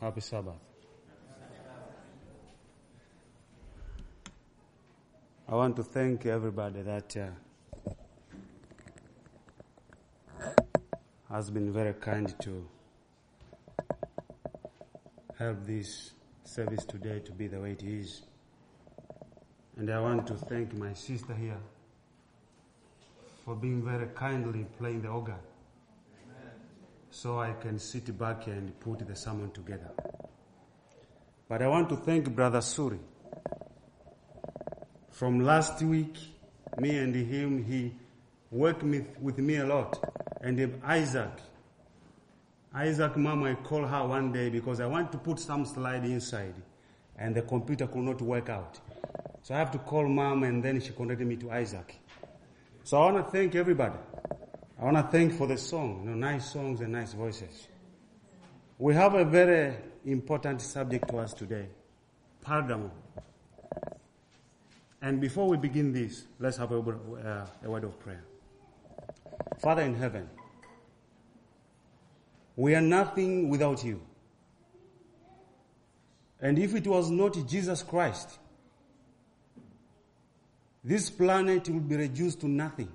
Happy 0.00 0.20
Sabbath. 0.20 0.54
I 5.48 5.54
want 5.56 5.74
to 5.74 5.82
thank 5.82 6.24
everybody 6.24 6.82
that 6.82 7.16
uh, 7.16 7.30
has 11.28 11.50
been 11.50 11.72
very 11.72 11.94
kind 11.94 12.32
to 12.42 12.64
help 15.36 15.66
this 15.66 16.12
service 16.44 16.84
today 16.84 17.18
to 17.18 17.32
be 17.32 17.48
the 17.48 17.58
way 17.58 17.72
it 17.72 17.82
is. 17.82 18.22
And 19.78 19.90
I 19.90 19.98
want 19.98 20.28
to 20.28 20.34
thank 20.34 20.74
my 20.74 20.92
sister 20.92 21.34
here 21.34 21.60
for 23.44 23.56
being 23.56 23.82
very 23.84 24.06
kindly 24.14 24.64
playing 24.78 25.02
the 25.02 25.08
organ 25.08 25.40
so 27.20 27.40
I 27.40 27.52
can 27.60 27.80
sit 27.80 28.16
back 28.16 28.46
and 28.46 28.78
put 28.78 29.04
the 29.04 29.16
sermon 29.16 29.50
together. 29.50 29.90
But 31.48 31.62
I 31.62 31.66
want 31.66 31.88
to 31.88 31.96
thank 31.96 32.32
Brother 32.32 32.60
Suri. 32.60 33.00
From 35.10 35.40
last 35.40 35.82
week, 35.82 36.16
me 36.78 36.96
and 36.96 37.12
him, 37.12 37.64
he 37.64 37.92
worked 38.52 38.84
with, 38.84 39.04
with 39.20 39.38
me 39.38 39.56
a 39.56 39.66
lot. 39.66 39.98
And 40.42 40.80
Isaac, 40.84 41.32
Isaac 42.72 43.16
mom, 43.16 43.42
I 43.42 43.54
called 43.54 43.88
her 43.88 44.06
one 44.06 44.30
day 44.30 44.48
because 44.48 44.78
I 44.78 44.86
want 44.86 45.10
to 45.10 45.18
put 45.18 45.40
some 45.40 45.64
slide 45.64 46.04
inside 46.04 46.54
and 47.18 47.34
the 47.34 47.42
computer 47.42 47.88
could 47.88 48.02
not 48.02 48.22
work 48.22 48.48
out. 48.48 48.78
So 49.42 49.56
I 49.56 49.58
have 49.58 49.72
to 49.72 49.78
call 49.78 50.06
mom 50.06 50.44
and 50.44 50.62
then 50.62 50.80
she 50.80 50.92
connected 50.92 51.26
me 51.26 51.34
to 51.38 51.50
Isaac. 51.50 51.96
So 52.84 52.96
I 53.02 53.10
want 53.10 53.26
to 53.26 53.32
thank 53.32 53.56
everybody. 53.56 53.98
I 54.80 54.84
want 54.84 54.96
to 54.96 55.02
thank 55.02 55.32
for 55.32 55.48
the 55.48 55.58
song, 55.58 56.02
you 56.04 56.10
know, 56.10 56.16
nice 56.16 56.52
songs 56.52 56.80
and 56.80 56.92
nice 56.92 57.12
voices. 57.12 57.66
We 58.78 58.94
have 58.94 59.14
a 59.14 59.24
very 59.24 59.74
important 60.04 60.62
subject 60.62 61.08
to 61.08 61.18
us 61.18 61.34
today, 61.34 61.66
Pergamum. 62.46 62.90
And 65.02 65.20
before 65.20 65.48
we 65.48 65.56
begin 65.56 65.92
this, 65.92 66.26
let's 66.38 66.56
have 66.58 66.70
a, 66.70 66.78
uh, 66.78 67.46
a 67.64 67.70
word 67.70 67.84
of 67.84 67.98
prayer. 67.98 68.24
Father 69.58 69.82
in 69.82 69.96
heaven, 69.96 70.28
we 72.54 72.74
are 72.76 72.80
nothing 72.80 73.48
without 73.48 73.84
you. 73.84 74.00
And 76.40 76.56
if 76.56 76.76
it 76.76 76.86
was 76.86 77.10
not 77.10 77.36
Jesus 77.48 77.82
Christ, 77.82 78.38
this 80.84 81.10
planet 81.10 81.68
will 81.68 81.80
be 81.80 81.96
reduced 81.96 82.40
to 82.42 82.48
nothing. 82.48 82.92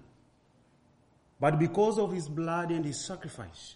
But 1.43 1.59
because 1.59 1.99
of 1.99 2.13
his 2.13 2.29
blood 2.29 2.71
and 2.71 2.85
his 2.85 3.03
sacrifice, 3.03 3.75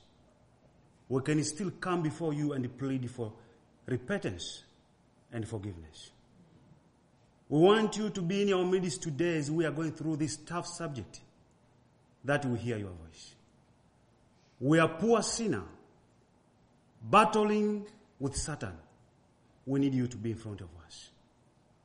we 1.10 1.22
can 1.22 1.44
still 1.44 1.70
come 1.70 2.02
before 2.02 2.34
you 2.34 2.54
and 2.54 2.78
plead 2.78 3.12
for 3.12 3.34
repentance 3.88 4.64
and 5.34 5.46
forgiveness. 5.46 6.12
We 7.50 7.60
want 7.60 7.98
you 7.98 8.10
to 8.10 8.22
be 8.22 8.44
in 8.44 8.54
our 8.54 8.64
midst 8.64 9.02
today 9.02 9.36
as 9.36 9.52
we 9.52 9.66
are 9.66 9.72
going 9.72 9.92
through 9.92 10.16
this 10.16 10.38
tough 10.38 10.66
subject 10.66 11.20
that 12.24 12.46
we 12.46 12.58
hear 12.58 12.78
your 12.78 12.94
voice. 13.06 13.36
We 14.62 14.80
are 14.80 14.88
poor 14.88 15.22
sinner 15.22 15.64
battling 17.04 17.86
with 18.18 18.38
Satan. 18.38 18.78
We 19.66 19.82
need 19.82 19.94
you 19.94 20.08
to 20.08 20.16
be 20.16 20.32
in 20.32 20.38
front 20.38 20.62
of 20.62 20.70
us. 20.86 21.10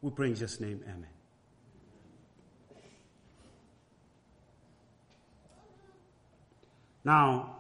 We 0.00 0.12
pray 0.12 0.28
in 0.28 0.34
Jesus' 0.34 0.60
name, 0.60 0.80
amen. 0.84 1.10
Now, 7.05 7.56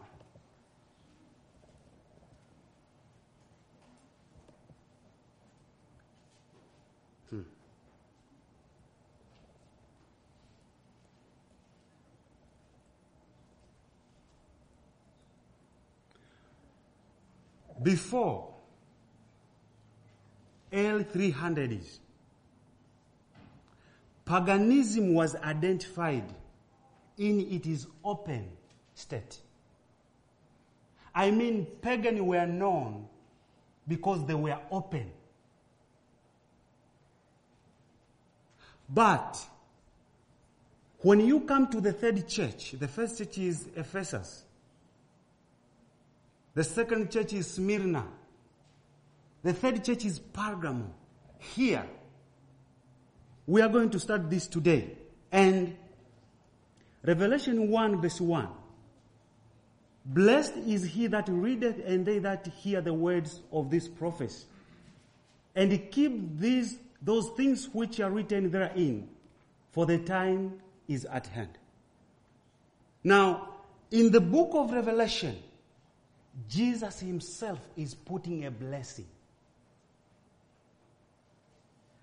hmm. 7.28 7.40
before 17.82 18.54
L300s, 20.72 21.98
paganism 24.24 25.14
was 25.14 25.34
identified 25.34 26.32
in 27.18 27.40
its 27.40 27.88
open 28.04 28.48
state. 28.94 29.38
I 31.14 31.30
mean, 31.30 31.66
pagan 31.80 32.24
were 32.26 32.46
known 32.46 33.06
because 33.86 34.24
they 34.26 34.34
were 34.34 34.58
open. 34.70 35.10
But 38.88 39.38
when 40.98 41.20
you 41.20 41.40
come 41.40 41.68
to 41.68 41.80
the 41.80 41.92
third 41.92 42.28
church, 42.28 42.72
the 42.78 42.88
first 42.88 43.18
church 43.18 43.38
is 43.38 43.68
Ephesus. 43.76 44.44
The 46.54 46.64
second 46.64 47.10
church 47.10 47.32
is 47.32 47.50
Smyrna. 47.50 48.06
The 49.42 49.52
third 49.52 49.84
church 49.84 50.04
is 50.04 50.20
Pergamum. 50.20 50.90
Here, 51.38 51.86
we 53.46 53.60
are 53.60 53.68
going 53.68 53.90
to 53.90 53.98
start 53.98 54.30
this 54.30 54.46
today. 54.46 54.96
And 55.32 55.76
Revelation 57.02 57.68
1 57.68 58.00
verse 58.00 58.20
1. 58.20 58.48
Blessed 60.04 60.56
is 60.56 60.84
he 60.84 61.06
that 61.08 61.28
readeth 61.28 61.80
and 61.86 62.04
they 62.04 62.18
that 62.18 62.46
hear 62.48 62.80
the 62.80 62.92
words 62.92 63.40
of 63.52 63.70
this 63.70 63.88
prophecy, 63.88 64.46
and 65.54 65.90
keep 65.90 66.38
these, 66.38 66.78
those 67.00 67.28
things 67.36 67.68
which 67.72 68.00
are 68.00 68.10
written 68.10 68.50
therein, 68.50 69.08
for 69.70 69.86
the 69.86 69.98
time 69.98 70.60
is 70.88 71.04
at 71.04 71.26
hand. 71.28 71.56
Now, 73.04 73.48
in 73.90 74.10
the 74.10 74.20
book 74.20 74.50
of 74.54 74.72
Revelation, 74.72 75.38
Jesus 76.48 76.98
himself 77.00 77.60
is 77.76 77.94
putting 77.94 78.46
a 78.46 78.50
blessing. 78.50 79.06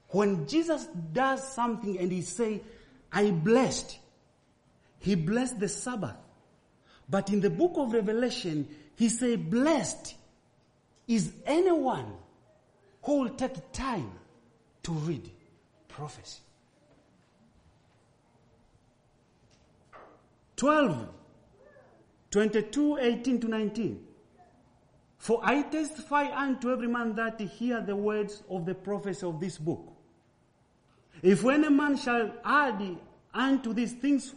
When 0.09 0.47
Jesus 0.47 0.87
does 1.13 1.53
something 1.53 1.97
and 1.99 2.11
he 2.11 2.21
say, 2.21 2.61
I 3.11 3.31
blessed, 3.31 3.97
he 4.99 5.15
blessed 5.15 5.59
the 5.59 5.67
Sabbath. 5.67 6.15
But 7.09 7.29
in 7.31 7.41
the 7.41 7.49
book 7.49 7.73
of 7.75 7.93
Revelation, 7.93 8.67
he 8.95 9.09
say, 9.09 9.35
blessed 9.35 10.15
is 11.07 11.31
anyone 11.45 12.13
who 13.03 13.19
will 13.21 13.29
take 13.29 13.71
time 13.71 14.11
to 14.83 14.91
read 14.91 15.29
prophecy. 15.87 16.41
12, 20.55 21.07
22, 22.31 22.97
18 22.97 23.39
to 23.39 23.47
19. 23.47 24.05
For 25.17 25.39
I 25.43 25.63
testify 25.63 26.27
unto 26.35 26.71
every 26.71 26.87
man 26.87 27.15
that 27.15 27.39
hear 27.39 27.81
the 27.81 27.95
words 27.95 28.43
of 28.49 28.65
the 28.65 28.75
prophecy 28.75 29.25
of 29.25 29.39
this 29.39 29.57
book. 29.57 29.85
If 31.21 31.45
any 31.45 31.69
man 31.69 31.97
shall 31.97 32.33
add 32.43 32.97
unto 33.33 33.73
these 33.73 33.93
things 33.93 34.33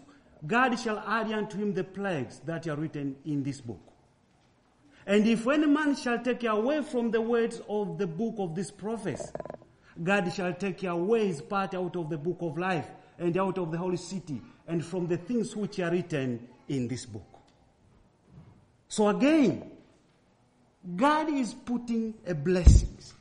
God 0.46 0.78
shall 0.78 0.98
add 0.98 1.30
unto 1.30 1.58
him 1.58 1.72
the 1.72 1.84
plagues 1.84 2.40
that 2.46 2.66
are 2.66 2.76
written 2.76 3.16
in 3.24 3.42
this 3.42 3.60
book. 3.60 3.80
And 5.06 5.26
if 5.26 5.46
any 5.46 5.66
man 5.66 5.96
shall 5.96 6.22
take 6.22 6.44
away 6.44 6.82
from 6.82 7.10
the 7.10 7.20
words 7.20 7.60
of 7.68 7.98
the 7.98 8.06
book 8.06 8.34
of 8.38 8.54
this 8.54 8.70
prophecy, 8.70 9.30
God 10.02 10.32
shall 10.32 10.54
take 10.54 10.84
away 10.84 11.26
his 11.26 11.42
part 11.42 11.74
out 11.74 11.96
of 11.96 12.08
the 12.08 12.18
book 12.18 12.38
of 12.40 12.56
life 12.58 12.86
and 13.18 13.36
out 13.36 13.58
of 13.58 13.70
the 13.70 13.78
holy 13.78 13.96
city 13.96 14.40
and 14.66 14.84
from 14.84 15.06
the 15.06 15.16
things 15.16 15.54
which 15.54 15.78
are 15.80 15.90
written 15.90 16.48
in 16.68 16.88
this 16.88 17.04
book. 17.04 17.26
So 18.88 19.08
again, 19.08 19.70
God 20.96 21.30
is 21.30 21.54
putting 21.54 22.14
a 22.26 22.34
blessings, 22.34 23.14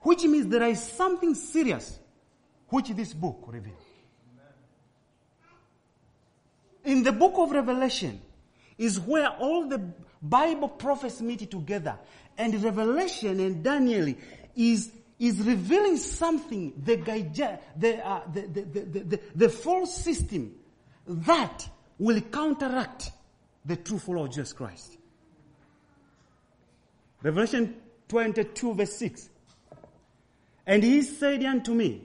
which 0.00 0.24
means 0.24 0.46
there 0.48 0.62
is 0.68 0.80
something 0.80 1.34
serious 1.34 1.98
which 2.68 2.88
this 2.90 3.12
book 3.12 3.44
reveals. 3.46 3.81
In 6.84 7.02
the 7.02 7.12
book 7.12 7.34
of 7.36 7.52
Revelation 7.52 8.20
is 8.78 8.98
where 8.98 9.28
all 9.28 9.68
the 9.68 9.78
Bible 10.20 10.68
prophets 10.68 11.20
meet 11.20 11.50
together. 11.50 11.98
And 12.38 12.62
Revelation 12.62 13.40
and 13.40 13.62
Daniel 13.62 14.14
is, 14.56 14.90
is 15.18 15.40
revealing 15.40 15.96
something, 15.96 16.72
the, 16.82 16.96
the, 17.76 18.06
uh, 18.06 18.20
the, 18.32 18.40
the, 18.42 18.62
the, 18.62 19.00
the, 19.00 19.20
the 19.34 19.48
false 19.48 19.94
system 19.94 20.54
that 21.06 21.68
will 21.98 22.20
counteract 22.20 23.10
the 23.64 23.76
true 23.76 23.98
follower 23.98 24.26
of 24.26 24.32
Jesus 24.32 24.52
Christ. 24.52 24.96
Revelation 27.22 27.76
22 28.08 28.74
verse 28.74 28.96
6. 28.96 29.28
And 30.66 30.82
he 30.82 31.02
said 31.02 31.44
unto 31.44 31.74
me, 31.74 32.02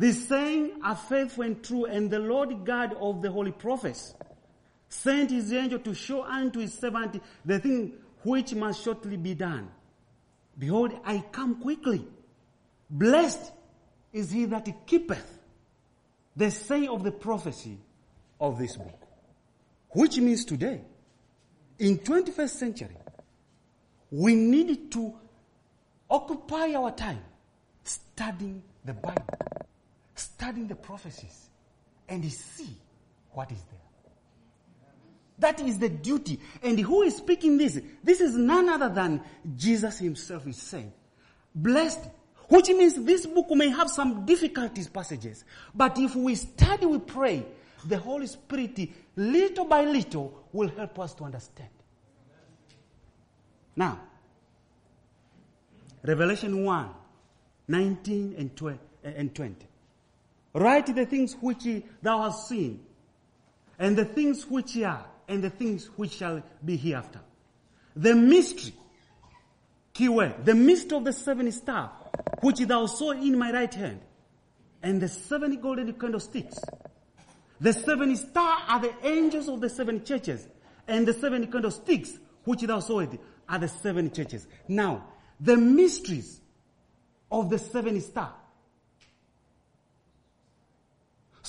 this 0.00 0.28
saying 0.28 0.80
are 0.82 0.96
faithful 0.96 1.44
and 1.44 1.62
true, 1.62 1.84
and 1.84 2.10
the 2.10 2.18
Lord 2.18 2.64
God 2.64 2.96
of 2.98 3.20
the 3.20 3.30
holy 3.30 3.52
prophets 3.52 4.14
sent 4.88 5.30
his 5.30 5.52
angel 5.52 5.78
to 5.80 5.92
show 5.94 6.24
unto 6.24 6.58
his 6.58 6.72
servant 6.72 7.22
the 7.44 7.58
thing 7.58 7.92
which 8.22 8.54
must 8.54 8.82
shortly 8.82 9.18
be 9.18 9.34
done. 9.34 9.68
Behold, 10.58 10.98
I 11.04 11.22
come 11.30 11.60
quickly. 11.60 12.02
Blessed 12.88 13.52
is 14.10 14.30
he 14.30 14.46
that 14.46 14.86
keepeth 14.86 15.38
the 16.34 16.50
say 16.50 16.86
of 16.86 17.04
the 17.04 17.12
prophecy 17.12 17.76
of 18.40 18.58
this 18.58 18.76
book. 18.76 18.98
Which 19.90 20.16
means 20.16 20.46
today, 20.46 20.80
in 21.78 21.98
21st 21.98 22.48
century, 22.48 22.96
we 24.10 24.34
need 24.34 24.90
to 24.92 25.12
occupy 26.08 26.72
our 26.72 26.90
time 26.90 27.20
studying 27.84 28.62
the 28.82 28.94
Bible, 28.94 29.26
studying 30.20 30.68
the 30.68 30.74
prophecies, 30.74 31.48
and 32.08 32.24
see 32.30 32.76
what 33.32 33.50
is 33.52 33.62
there. 33.70 33.80
That 35.38 35.60
is 35.60 35.78
the 35.78 35.88
duty. 35.88 36.38
And 36.62 36.78
who 36.78 37.02
is 37.02 37.16
speaking 37.16 37.56
this? 37.56 37.80
This 38.04 38.20
is 38.20 38.36
none 38.36 38.68
other 38.68 38.88
than 38.88 39.22
Jesus 39.56 39.98
himself 39.98 40.46
is 40.46 40.56
saying, 40.56 40.92
blessed, 41.54 42.00
which 42.48 42.68
means 42.68 43.02
this 43.04 43.26
book 43.26 43.50
may 43.50 43.70
have 43.70 43.88
some 43.88 44.26
difficulties 44.26 44.88
passages, 44.88 45.44
but 45.74 45.98
if 45.98 46.14
we 46.14 46.34
study, 46.34 46.84
we 46.84 46.98
pray, 46.98 47.46
the 47.86 47.96
Holy 47.96 48.26
Spirit, 48.26 48.90
little 49.16 49.64
by 49.64 49.84
little, 49.84 50.46
will 50.52 50.68
help 50.68 50.98
us 50.98 51.14
to 51.14 51.24
understand. 51.24 51.70
Now, 53.76 54.00
Revelation 56.02 56.64
1, 56.64 56.90
19 57.68 58.34
and 58.36 59.34
20. 59.34 59.66
Write 60.52 60.94
the 60.94 61.06
things 61.06 61.34
which 61.40 61.66
thou 62.02 62.22
hast 62.22 62.48
seen, 62.48 62.80
and 63.78 63.96
the 63.96 64.04
things 64.04 64.46
which 64.46 64.76
are, 64.78 65.06
and 65.28 65.44
the 65.44 65.50
things 65.50 65.86
which 65.96 66.12
shall 66.12 66.42
be 66.64 66.76
hereafter. 66.76 67.20
The 67.94 68.14
mystery, 68.14 68.74
keyword, 69.92 70.44
the 70.44 70.54
mystery 70.54 70.98
of 70.98 71.04
the 71.04 71.12
seven 71.12 71.50
star, 71.52 71.92
which 72.40 72.58
thou 72.60 72.86
saw 72.86 73.12
in 73.12 73.38
my 73.38 73.52
right 73.52 73.72
hand, 73.72 74.00
and 74.82 75.00
the 75.00 75.08
seven 75.08 75.60
golden 75.60 75.92
candlesticks. 75.92 76.58
The 77.60 77.72
seven 77.72 78.16
star 78.16 78.58
are 78.66 78.80
the 78.80 78.94
angels 79.04 79.48
of 79.48 79.60
the 79.60 79.68
seven 79.68 80.04
churches, 80.04 80.48
and 80.88 81.06
the 81.06 81.12
seven 81.12 81.46
candlesticks, 81.50 82.18
which 82.44 82.62
thou 82.62 82.80
sawest, 82.80 83.18
are 83.48 83.58
the 83.58 83.68
seven 83.68 84.10
churches. 84.10 84.46
Now, 84.66 85.04
the 85.38 85.56
mysteries 85.56 86.40
of 87.30 87.50
the 87.50 87.58
seven 87.58 88.00
star. 88.00 88.34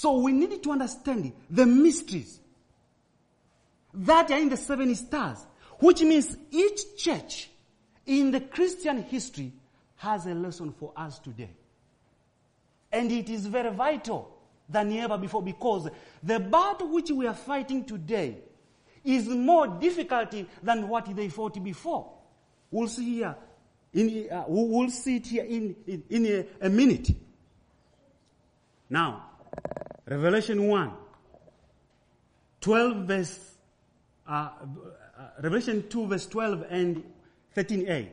So 0.02 0.18
we 0.18 0.32
need 0.32 0.64
to 0.64 0.72
understand 0.72 1.32
the 1.48 1.64
mysteries 1.64 2.40
that 3.94 4.32
are 4.32 4.40
in 4.40 4.50
the 4.50 4.58
seven 4.58 4.96
stars, 4.96 5.46
which 5.78 6.02
means 6.02 6.36
each 6.50 6.98
church 6.98 7.52
in 8.08 8.32
the 8.32 8.40
Christian 8.40 9.04
history 9.04 9.52
has 9.98 10.26
a 10.26 10.34
lesson 10.34 10.72
for 10.72 10.92
us 10.98 11.20
today. 11.20 11.52
And 12.92 13.12
it 13.12 13.30
is 13.30 13.46
very 13.46 13.70
vital 13.70 14.36
than 14.68 14.92
ever 14.94 15.20
before 15.20 15.44
because 15.44 15.88
the 16.24 16.40
battle 16.40 16.88
which 16.88 17.12
we 17.12 17.28
are 17.28 17.36
fighting 17.36 17.86
today 17.86 18.38
is 19.04 19.28
more 19.28 19.68
difficult 19.68 20.34
than 20.64 20.88
what 20.88 21.16
they 21.16 21.30
fought 21.30 21.64
before. 21.64 22.12
We'll 22.72 22.88
see 22.88 23.18
here. 23.18 23.36
In, 23.94 24.30
uh, 24.32 24.46
we'll 24.48 24.90
see 24.90 25.18
it 25.18 25.28
here 25.28 25.44
in, 25.44 25.76
in, 25.86 26.04
in 26.10 26.26
a, 26.26 26.66
a 26.66 26.70
minute. 26.72 27.12
Now, 28.90 29.28
Revelation 30.12 30.68
1, 30.68 30.92
12 32.60 33.08
verse 33.08 33.40
uh, 34.28 34.32
uh, 34.34 34.50
Revelation 35.42 35.88
2 35.88 36.08
verse 36.08 36.26
12 36.28 36.66
and 36.70 37.04
13a. 37.56 38.10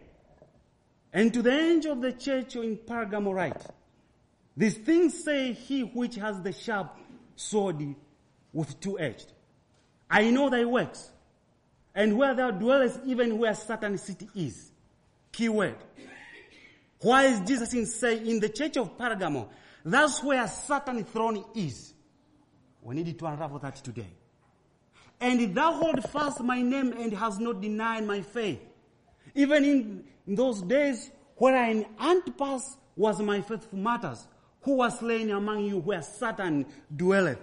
And 1.12 1.34
to 1.34 1.42
the 1.42 1.50
angel 1.50 1.94
of 1.94 2.00
the 2.00 2.12
church 2.12 2.54
in 2.54 2.76
Pergamo 2.76 3.34
write, 3.34 3.60
these 4.56 4.76
things 4.76 5.24
say 5.24 5.52
he 5.52 5.80
which 5.80 6.14
has 6.14 6.40
the 6.40 6.52
sharp 6.52 6.96
sword 7.34 7.96
with 8.52 8.78
two 8.78 8.96
edged. 9.00 9.32
I 10.08 10.30
know 10.30 10.50
thy 10.50 10.66
works, 10.66 11.10
and 11.96 12.16
where 12.16 12.32
thou 12.32 12.52
dwellest, 12.52 13.00
even 13.06 13.38
where 13.38 13.54
Satan's 13.54 14.02
city 14.02 14.28
is. 14.36 14.70
Key 15.32 15.48
word. 15.48 15.74
Why 17.00 17.24
is 17.24 17.40
Jesus 17.40 17.74
in 17.74 17.86
say 17.86 18.18
in 18.18 18.38
the 18.38 18.50
church 18.50 18.76
of 18.76 18.96
Pergamo? 18.96 19.48
That's 19.84 20.22
where 20.22 20.46
Satan's 20.48 21.08
throne 21.08 21.44
is. 21.54 21.94
We 22.82 22.94
need 22.94 23.18
to 23.18 23.26
unravel 23.26 23.58
that 23.60 23.76
today. 23.76 24.08
And 25.20 25.54
thou 25.54 25.72
hold 25.72 26.02
fast 26.10 26.40
my 26.40 26.62
name 26.62 26.92
and 26.92 27.12
has 27.12 27.38
not 27.38 27.60
denied 27.60 28.06
my 28.06 28.22
faith. 28.22 28.60
Even 29.34 29.64
in, 29.64 30.04
in 30.26 30.34
those 30.34 30.62
days 30.62 31.10
wherein 31.36 31.86
Antipas 32.00 32.76
was 32.96 33.20
my 33.20 33.40
faithful 33.40 33.78
martyrs, 33.78 34.26
who 34.62 34.74
was 34.74 34.98
slain 34.98 35.30
among 35.30 35.64
you 35.64 35.78
where 35.78 36.02
Satan 36.02 36.66
dwelleth. 36.94 37.38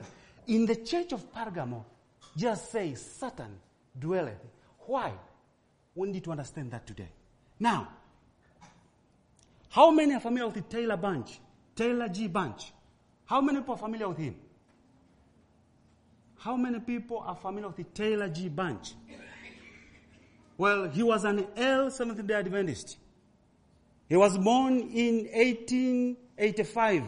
In 0.48 0.66
the 0.66 0.76
church 0.76 1.14
of 1.14 1.32
Pergamo, 1.34 1.84
just 2.36 2.72
say 2.72 2.94
Satan 2.94 3.58
dwelleth. 3.98 4.42
Why? 4.80 5.14
We 5.96 6.12
need 6.12 6.24
to 6.26 6.32
understand 6.32 6.72
that 6.72 6.86
today. 6.86 7.10
Now, 7.60 7.88
how 9.70 9.92
many 9.92 10.14
are 10.14 10.20
familiar 10.20 10.48
with 10.48 10.56
the 10.56 10.78
Taylor 10.78 10.98
Bunch? 10.98 11.40
Taylor 11.76 12.08
G. 12.10 12.28
Bunch. 12.28 12.72
How 13.26 13.42
many 13.42 13.60
people 13.60 13.74
are 13.74 13.78
familiar 13.78 14.08
with 14.08 14.18
him? 14.18 14.36
How 16.38 16.56
many 16.56 16.80
people 16.80 17.20
are 17.20 17.36
familiar 17.36 17.68
with 17.68 17.78
the 17.78 17.84
Taylor 17.84 18.30
G. 18.30 18.50
Bunch? 18.50 18.94
Well, 20.58 20.90
he 20.90 21.04
was 21.04 21.26
an 21.26 21.48
L 21.58 21.90
Seventh 21.90 22.26
day 22.26 22.36
Adventist. 22.36 22.98
He 24.08 24.16
was 24.16 24.38
born 24.38 24.80
in 24.80 25.26
1885. 25.34 27.04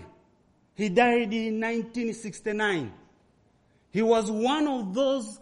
He 0.75 0.89
died 0.89 1.33
in 1.33 1.61
1969. 1.61 2.91
He 3.91 4.01
was 4.01 4.29
one 4.29 4.67
of 4.67 4.93
those 4.93 5.39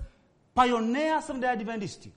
pioneer 0.54 1.22
Seventh 1.22 1.42
day 1.42 1.48
Adventists 1.50 2.08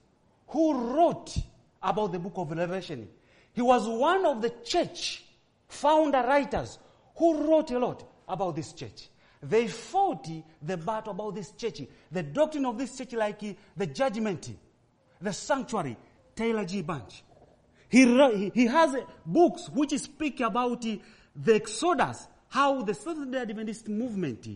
who 0.47 0.95
wrote 0.95 1.35
about 1.81 2.11
the 2.11 2.19
book 2.19 2.33
of 2.35 2.51
Revelation. 2.51 3.07
He 3.53 3.61
was 3.61 3.87
one 3.87 4.25
of 4.25 4.41
the 4.41 4.49
church 4.63 5.23
founder 5.67 6.21
writers 6.21 6.77
who 7.19 7.43
wrote 7.45 7.69
a 7.71 7.77
lot 7.77 8.03
about 8.27 8.55
this 8.55 8.71
church. 8.73 9.09
They 9.43 9.67
fought 9.67 10.27
the 10.61 10.77
battle 10.77 11.11
about 11.11 11.35
this 11.35 11.51
church. 11.51 11.81
The 12.11 12.23
doctrine 12.23 12.65
of 12.65 12.77
this 12.77 12.97
church, 12.97 13.13
like 13.13 13.43
eh, 13.43 13.53
the 13.75 13.87
judgment, 13.87 14.49
the 15.21 15.33
sanctuary, 15.33 15.97
Taylor 16.35 16.65
G. 16.65 16.81
Bunch. 16.81 17.23
He, 17.89 18.51
he 18.53 18.65
has 18.67 18.95
eh, 18.95 19.01
books 19.25 19.69
which 19.69 19.91
speak 19.99 20.39
about 20.39 20.85
eh, 20.85 20.97
the 21.35 21.55
Exodus, 21.55 22.27
how 22.47 22.81
the 22.81 22.93
Seventh 22.93 23.31
day 23.31 23.39
Adventist 23.39 23.87
movement 23.89 24.47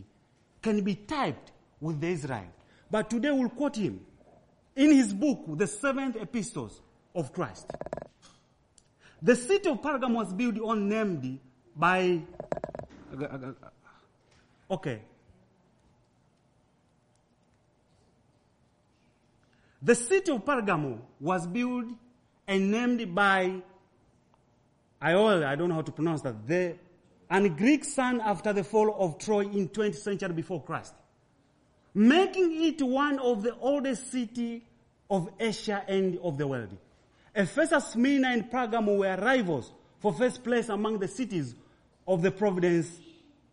can 0.61 0.81
be 0.81 0.95
typed 0.95 1.51
with 1.81 1.99
the 1.99 2.07
Israel. 2.07 2.47
But 2.89 3.09
today 3.09 3.31
we'll 3.31 3.49
quote 3.49 3.75
him 3.75 3.99
in 4.75 4.91
his 4.91 5.13
book, 5.13 5.45
The 5.47 5.67
Seventh 5.67 6.15
Epistles 6.15 6.81
of 7.13 7.33
Christ. 7.33 7.69
The 9.21 9.35
city 9.35 9.69
of 9.69 9.81
Pergam 9.81 10.13
was 10.13 10.33
built 10.33 10.59
on 10.59 10.89
named 10.89 11.39
by 11.75 12.21
Okay. 14.69 15.01
The 19.81 19.95
city 19.95 20.31
of 20.31 20.45
Pergamo 20.45 20.99
was 21.19 21.45
built 21.45 21.85
and 22.47 22.71
named 22.71 23.13
by 23.13 23.61
I 25.01 25.11
don't 25.11 25.67
know 25.69 25.75
how 25.75 25.81
to 25.81 25.91
pronounce 25.91 26.21
that, 26.21 26.47
the, 26.47 26.75
and 27.29 27.57
Greek 27.57 27.83
son 27.83 28.21
after 28.21 28.53
the 28.53 28.63
fall 28.63 28.95
of 28.97 29.19
Troy 29.19 29.41
in 29.41 29.67
20th 29.67 29.95
century 29.95 30.31
before 30.31 30.63
Christ, 30.63 30.93
making 31.93 32.63
it 32.63 32.81
one 32.81 33.19
of 33.19 33.43
the 33.43 33.53
oldest 33.57 34.09
city 34.09 34.63
of 35.09 35.29
Asia 35.37 35.83
and 35.89 36.17
of 36.19 36.37
the 36.37 36.47
world. 36.47 36.77
Ephesus, 37.35 37.87
Smyrna, 37.87 38.29
and 38.29 38.49
Pergamo 38.49 38.97
were 38.97 39.17
rivals 39.17 39.73
for 39.99 40.13
first 40.13 40.41
place 40.41 40.69
among 40.69 40.99
the 40.99 41.07
cities 41.07 41.53
of 42.07 42.21
the 42.21 42.31
province 42.31 42.99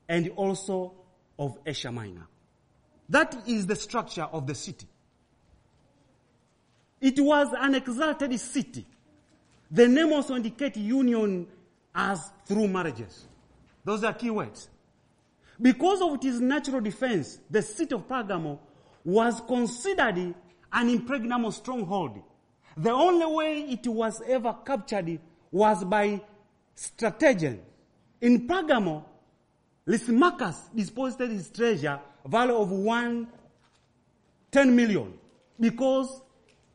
and 0.09 0.31
also 0.37 0.93
of 1.39 1.59
Asia 1.65 1.91
Minor. 1.91 2.27
That 3.09 3.37
is 3.47 3.67
the 3.67 3.77
structure 3.77 4.29
of 4.33 4.47
the 4.47 4.55
city. 4.55 4.87
It 7.01 7.19
was 7.19 7.49
an 7.59 7.75
exalted 7.75 8.39
city. 8.39 8.87
The 9.71 9.89
name 9.89 10.13
also 10.13 10.37
indicates 10.37 10.77
union 10.77 11.47
as 11.95 12.31
through 12.47 12.69
marriages. 12.69 13.27
Those 13.85 14.05
are 14.05 14.13
key 14.13 14.31
words. 14.31 14.69
Because 15.61 16.01
of 16.03 16.25
its 16.25 16.41
natural 16.41 16.81
defense, 16.81 17.39
the 17.51 17.63
city 17.63 17.95
of 17.95 18.07
Pergamo 18.07 18.59
was 19.05 19.41
considered 19.47 20.35
an 20.73 20.89
impregnable 20.89 21.53
stronghold. 21.53 22.21
The 22.77 22.91
only 22.91 23.27
way 23.27 23.61
it 23.63 23.87
was 23.87 24.23
ever 24.27 24.57
captured 24.65 25.19
was 25.51 25.85
by 25.85 26.21
stratagem. 26.75 27.61
In 28.21 28.47
Pergamo, 28.47 29.05
Lysimachus 29.87 30.71
deposited 30.75 31.31
his 31.31 31.51
treasure, 31.51 31.99
value 32.27 32.55
of 32.57 32.71
one, 32.71 33.27
10 34.53 34.77
million, 34.77 35.15
because 35.59 36.23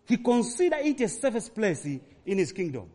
he 0.05 0.17
considered 0.17 0.85
it 0.85 1.01
a 1.01 1.07
safest 1.07 1.53
place 1.53 1.85
in 1.85 2.37
his 2.37 2.51
kingdom. 2.51 2.89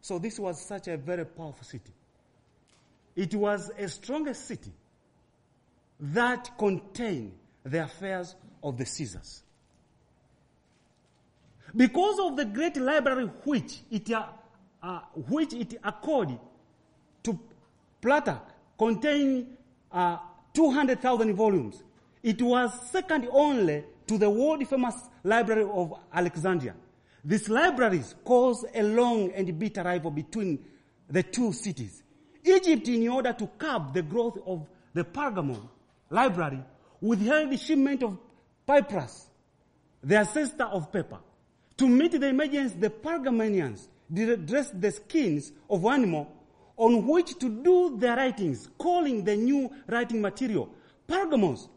So 0.00 0.18
this 0.18 0.38
was 0.38 0.60
such 0.60 0.88
a 0.88 0.96
very 0.96 1.24
powerful 1.24 1.64
city. 1.64 1.92
It 3.16 3.34
was 3.34 3.70
a 3.78 3.88
strongest 3.88 4.46
city 4.46 4.72
that 6.00 6.56
contained 6.58 7.32
the 7.64 7.84
affairs 7.84 8.34
of 8.62 8.76
the 8.76 8.84
Caesars. 8.84 9.42
Because 11.74 12.18
of 12.20 12.36
the 12.36 12.44
great 12.44 12.76
library 12.76 13.30
which 13.44 13.80
it, 13.90 14.10
uh, 14.10 14.26
uh, 14.82 15.00
which 15.28 15.52
it 15.54 15.74
accorded 15.82 16.38
Plutarch, 18.04 18.42
contained 18.78 19.46
uh, 19.90 20.18
200,000 20.52 21.34
volumes, 21.34 21.82
it 22.22 22.42
was 22.42 22.70
second 22.90 23.26
only 23.32 23.82
to 24.06 24.18
the 24.18 24.28
world 24.28 24.68
famous 24.68 24.94
library 25.22 25.62
of 25.64 25.94
Alexandria. 26.12 26.74
These 27.24 27.48
libraries 27.48 28.14
caused 28.22 28.66
a 28.74 28.82
long 28.82 29.32
and 29.32 29.58
bitter 29.58 29.82
rival 29.82 30.10
between 30.10 30.62
the 31.08 31.22
two 31.22 31.54
cities. 31.54 32.02
Egypt, 32.44 32.86
in 32.88 33.08
order 33.08 33.32
to 33.32 33.46
curb 33.56 33.94
the 33.94 34.02
growth 34.02 34.36
of 34.46 34.66
the 34.92 35.02
Pergamon 35.02 35.66
library, 36.10 36.62
withheld 37.00 37.50
the 37.50 37.56
shipment 37.56 38.02
of 38.02 38.18
papyrus, 38.66 39.30
the 40.02 40.18
ancestor 40.18 40.64
of 40.64 40.92
paper. 40.92 41.20
To 41.78 41.88
meet 41.88 42.12
the 42.20 42.28
emergency, 42.28 42.76
the 42.78 42.90
Pergamonians 42.90 43.88
dressed 44.12 44.78
the 44.78 44.90
skins 44.90 45.52
of 45.70 45.86
animal 45.86 46.30
on 46.76 47.06
which 47.06 47.38
to 47.38 47.48
do 47.48 47.96
their 47.96 48.16
writings, 48.16 48.68
calling 48.78 49.24
the 49.24 49.36
new 49.36 49.70
writing 49.88 50.20
material 50.20 50.68
pergamos 51.06 51.68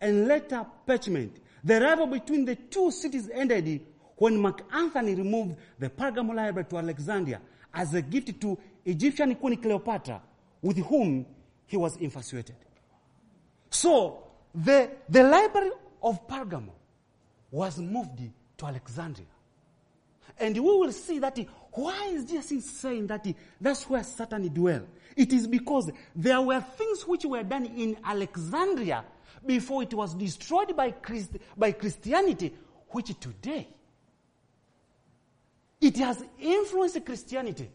and 0.00 0.26
later 0.26 0.66
parchment. 0.86 1.36
The 1.64 1.80
rival 1.80 2.06
between 2.06 2.44
the 2.44 2.56
two 2.56 2.90
cities 2.90 3.30
ended 3.32 3.86
when 4.16 4.36
Mark 4.36 4.62
Antony 4.72 5.14
removed 5.14 5.56
the 5.78 5.88
Pergamon 5.88 6.34
library 6.36 6.66
to 6.70 6.78
Alexandria 6.78 7.40
as 7.72 7.94
a 7.94 8.02
gift 8.02 8.40
to 8.40 8.58
Egyptian 8.84 9.34
Queen 9.36 9.56
Cleopatra, 9.60 10.20
with 10.60 10.78
whom 10.78 11.24
he 11.66 11.76
was 11.76 11.96
infatuated. 11.96 12.56
So, 13.70 14.24
the, 14.54 14.90
the 15.08 15.22
library 15.22 15.70
of 16.02 16.26
Pergamon 16.28 16.74
was 17.50 17.78
moved 17.78 18.20
to 18.58 18.66
Alexandria. 18.66 19.26
And 20.38 20.54
we 20.54 20.60
will 20.60 20.92
see 20.92 21.18
that 21.20 21.38
why 21.72 22.10
is 22.12 22.26
Jesus 22.26 22.70
saying 22.70 23.06
that 23.08 23.26
that's 23.60 23.88
where 23.88 24.02
Satan 24.02 24.48
dwell? 24.52 24.86
It 25.16 25.32
is 25.32 25.46
because 25.46 25.90
there 26.14 26.40
were 26.40 26.60
things 26.60 27.06
which 27.06 27.24
were 27.24 27.42
done 27.42 27.66
in 27.66 27.96
Alexandria 28.04 29.04
before 29.44 29.82
it 29.82 29.94
was 29.94 30.14
destroyed 30.14 30.76
by, 30.76 30.90
Christ, 30.90 31.32
by 31.56 31.72
Christianity, 31.72 32.54
which 32.88 33.18
today 33.18 33.68
it 35.80 35.96
has 35.98 36.22
influenced 36.38 37.04
Christianity. 37.04 37.70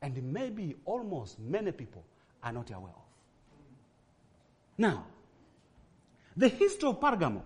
And 0.00 0.32
maybe 0.32 0.76
almost 0.84 1.38
many 1.40 1.72
people 1.72 2.04
are 2.42 2.52
not 2.52 2.70
aware 2.70 2.92
of. 2.92 3.02
Now, 4.78 5.06
the 6.36 6.48
history 6.48 6.88
of 6.88 7.00
Pergamo. 7.00 7.42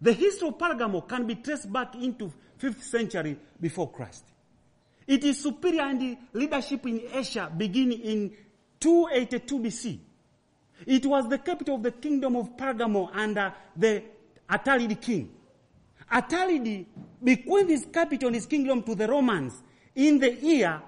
The 0.00 0.12
history 0.12 0.48
of 0.48 0.58
Pergamo 0.58 1.06
can 1.06 1.26
be 1.26 1.36
traced 1.36 1.72
back 1.72 1.94
into 1.94 2.32
5th 2.60 2.82
century 2.82 3.38
before 3.60 3.90
Christ. 3.90 4.24
It 5.06 5.24
is 5.24 5.42
superior 5.42 5.88
in 5.90 5.98
the 5.98 6.18
leadership 6.34 6.86
in 6.86 7.02
Asia 7.12 7.50
beginning 7.56 8.00
in 8.00 8.32
282 8.78 9.58
BC. 9.58 9.98
It 10.86 11.04
was 11.06 11.28
the 11.28 11.38
capital 11.38 11.76
of 11.76 11.82
the 11.82 11.92
kingdom 11.92 12.36
of 12.36 12.56
Pergamo 12.56 13.10
under 13.12 13.52
the 13.76 14.02
Attalid 14.48 15.00
king. 15.00 15.30
Attalid 16.10 16.86
bequeathed 17.22 17.70
his 17.70 17.86
capital 17.92 18.28
and 18.28 18.36
his 18.36 18.46
kingdom 18.46 18.82
to 18.82 18.94
the 18.94 19.06
Romans 19.06 19.62
in 19.94 20.18
the 20.18 20.32
year 20.34 20.80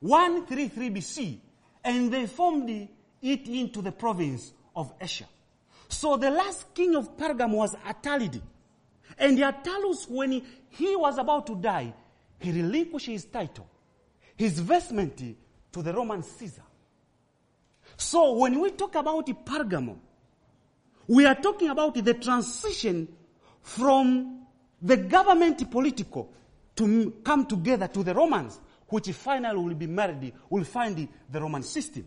133 0.00 0.90
BC, 0.90 1.38
and 1.84 2.12
they 2.12 2.26
formed 2.26 2.70
it 2.70 3.48
into 3.48 3.82
the 3.82 3.92
province 3.92 4.52
of 4.74 4.92
Asia. 5.00 5.26
So 5.88 6.16
the 6.16 6.30
last 6.30 6.72
king 6.74 6.94
of 6.94 7.16
Pergam 7.16 7.52
was 7.52 7.74
Attalid. 7.86 8.40
And 9.20 9.38
Attalus, 9.38 10.08
when 10.08 10.32
he, 10.32 10.44
he 10.70 10.96
was 10.96 11.18
about 11.18 11.46
to 11.48 11.54
die, 11.54 11.92
he 12.38 12.50
relinquished 12.50 13.06
his 13.06 13.26
title, 13.26 13.68
his 14.34 14.58
vestment 14.58 15.22
to 15.72 15.82
the 15.82 15.92
Roman 15.92 16.22
Caesar. 16.22 16.62
So 17.98 18.32
when 18.32 18.58
we 18.58 18.70
talk 18.70 18.94
about 18.94 19.26
Pergamum, 19.44 19.98
we 21.06 21.26
are 21.26 21.34
talking 21.34 21.68
about 21.68 22.02
the 22.02 22.14
transition 22.14 23.08
from 23.62 24.46
the 24.80 24.96
government 24.96 25.70
political 25.70 26.32
to 26.76 27.10
come 27.22 27.44
together 27.44 27.88
to 27.88 28.02
the 28.02 28.14
Romans, 28.14 28.58
which 28.88 29.10
finally 29.10 29.58
will 29.58 29.74
be 29.74 29.86
married, 29.86 30.32
will 30.48 30.64
find 30.64 31.06
the 31.30 31.40
Roman 31.40 31.62
system. 31.62 32.06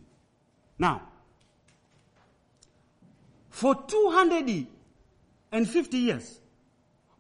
Now, 0.80 1.04
for 3.52 3.84
250 3.86 5.98
years, 5.98 6.40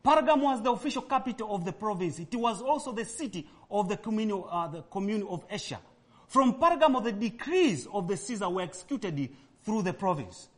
Pergam 0.03 0.41
was 0.41 0.61
the 0.61 0.71
official 0.71 1.03
capital 1.03 1.53
of 1.55 1.63
the 1.63 1.71
province. 1.71 2.19
It 2.19 2.35
was 2.35 2.61
also 2.61 2.91
the 2.91 3.05
city 3.05 3.47
of 3.71 3.87
the 3.87 3.97
commune, 3.97 4.43
uh, 4.49 4.67
the 4.67 4.81
commune 4.83 5.23
of 5.29 5.45
Asia. 5.49 5.79
From 6.27 6.55
Pergamo, 6.55 7.03
the 7.03 7.11
decrees 7.11 7.87
of 7.91 8.07
the 8.07 8.17
Caesar 8.17 8.49
were 8.49 8.63
executed 8.63 9.29
through 9.63 9.83
the 9.83 9.93
province. 9.93 10.49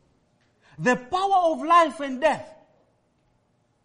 The 0.78 0.96
power 0.96 1.52
of 1.52 1.64
life 1.64 2.00
and 2.00 2.20
death 2.20 2.56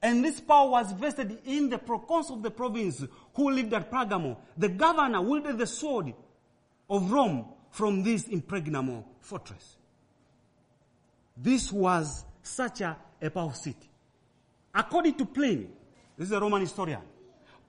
and 0.01 0.25
this 0.25 0.39
power 0.39 0.69
was 0.69 0.91
vested 0.93 1.39
in 1.45 1.69
the 1.69 1.77
proconsul 1.77 2.37
of 2.37 2.43
the 2.43 2.51
province 2.51 3.05
who 3.35 3.51
lived 3.51 3.73
at 3.73 3.91
Pergamo. 3.91 4.37
The 4.57 4.69
governor 4.69 5.21
wielded 5.21 5.57
the 5.59 5.67
sword 5.67 6.13
of 6.89 7.11
Rome 7.11 7.45
from 7.69 8.03
this 8.03 8.27
impregnable 8.27 9.05
fortress. 9.19 9.75
This 11.37 11.71
was 11.71 12.25
such 12.41 12.81
a, 12.81 12.97
a 13.21 13.29
powerful 13.29 13.53
city. 13.53 13.90
According 14.73 15.15
to 15.15 15.25
Pliny, 15.25 15.67
this 16.17 16.27
is 16.27 16.31
a 16.31 16.39
Roman 16.39 16.61
historian, 16.61 17.01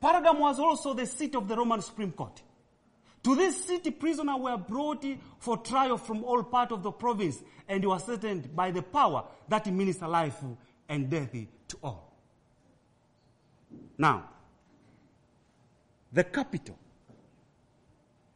Pergam 0.00 0.38
was 0.38 0.58
also 0.58 0.94
the 0.94 1.06
seat 1.06 1.34
of 1.34 1.48
the 1.48 1.56
Roman 1.56 1.80
Supreme 1.80 2.12
Court. 2.12 2.42
To 3.22 3.36
this 3.36 3.64
city, 3.64 3.92
prisoners 3.92 4.40
were 4.40 4.56
brought 4.56 5.04
for 5.38 5.56
trial 5.58 5.96
from 5.96 6.24
all 6.24 6.42
parts 6.42 6.72
of 6.72 6.82
the 6.82 6.90
province 6.90 7.42
and 7.68 7.84
were 7.84 7.98
sentenced 7.98 8.54
by 8.54 8.72
the 8.72 8.82
power 8.82 9.24
that 9.48 9.66
ministers 9.72 10.08
life 10.08 10.42
and 10.88 11.08
death 11.08 11.32
to 11.32 11.76
all. 11.84 12.12
Now, 13.96 14.28
the 16.12 16.24
capital 16.24 16.76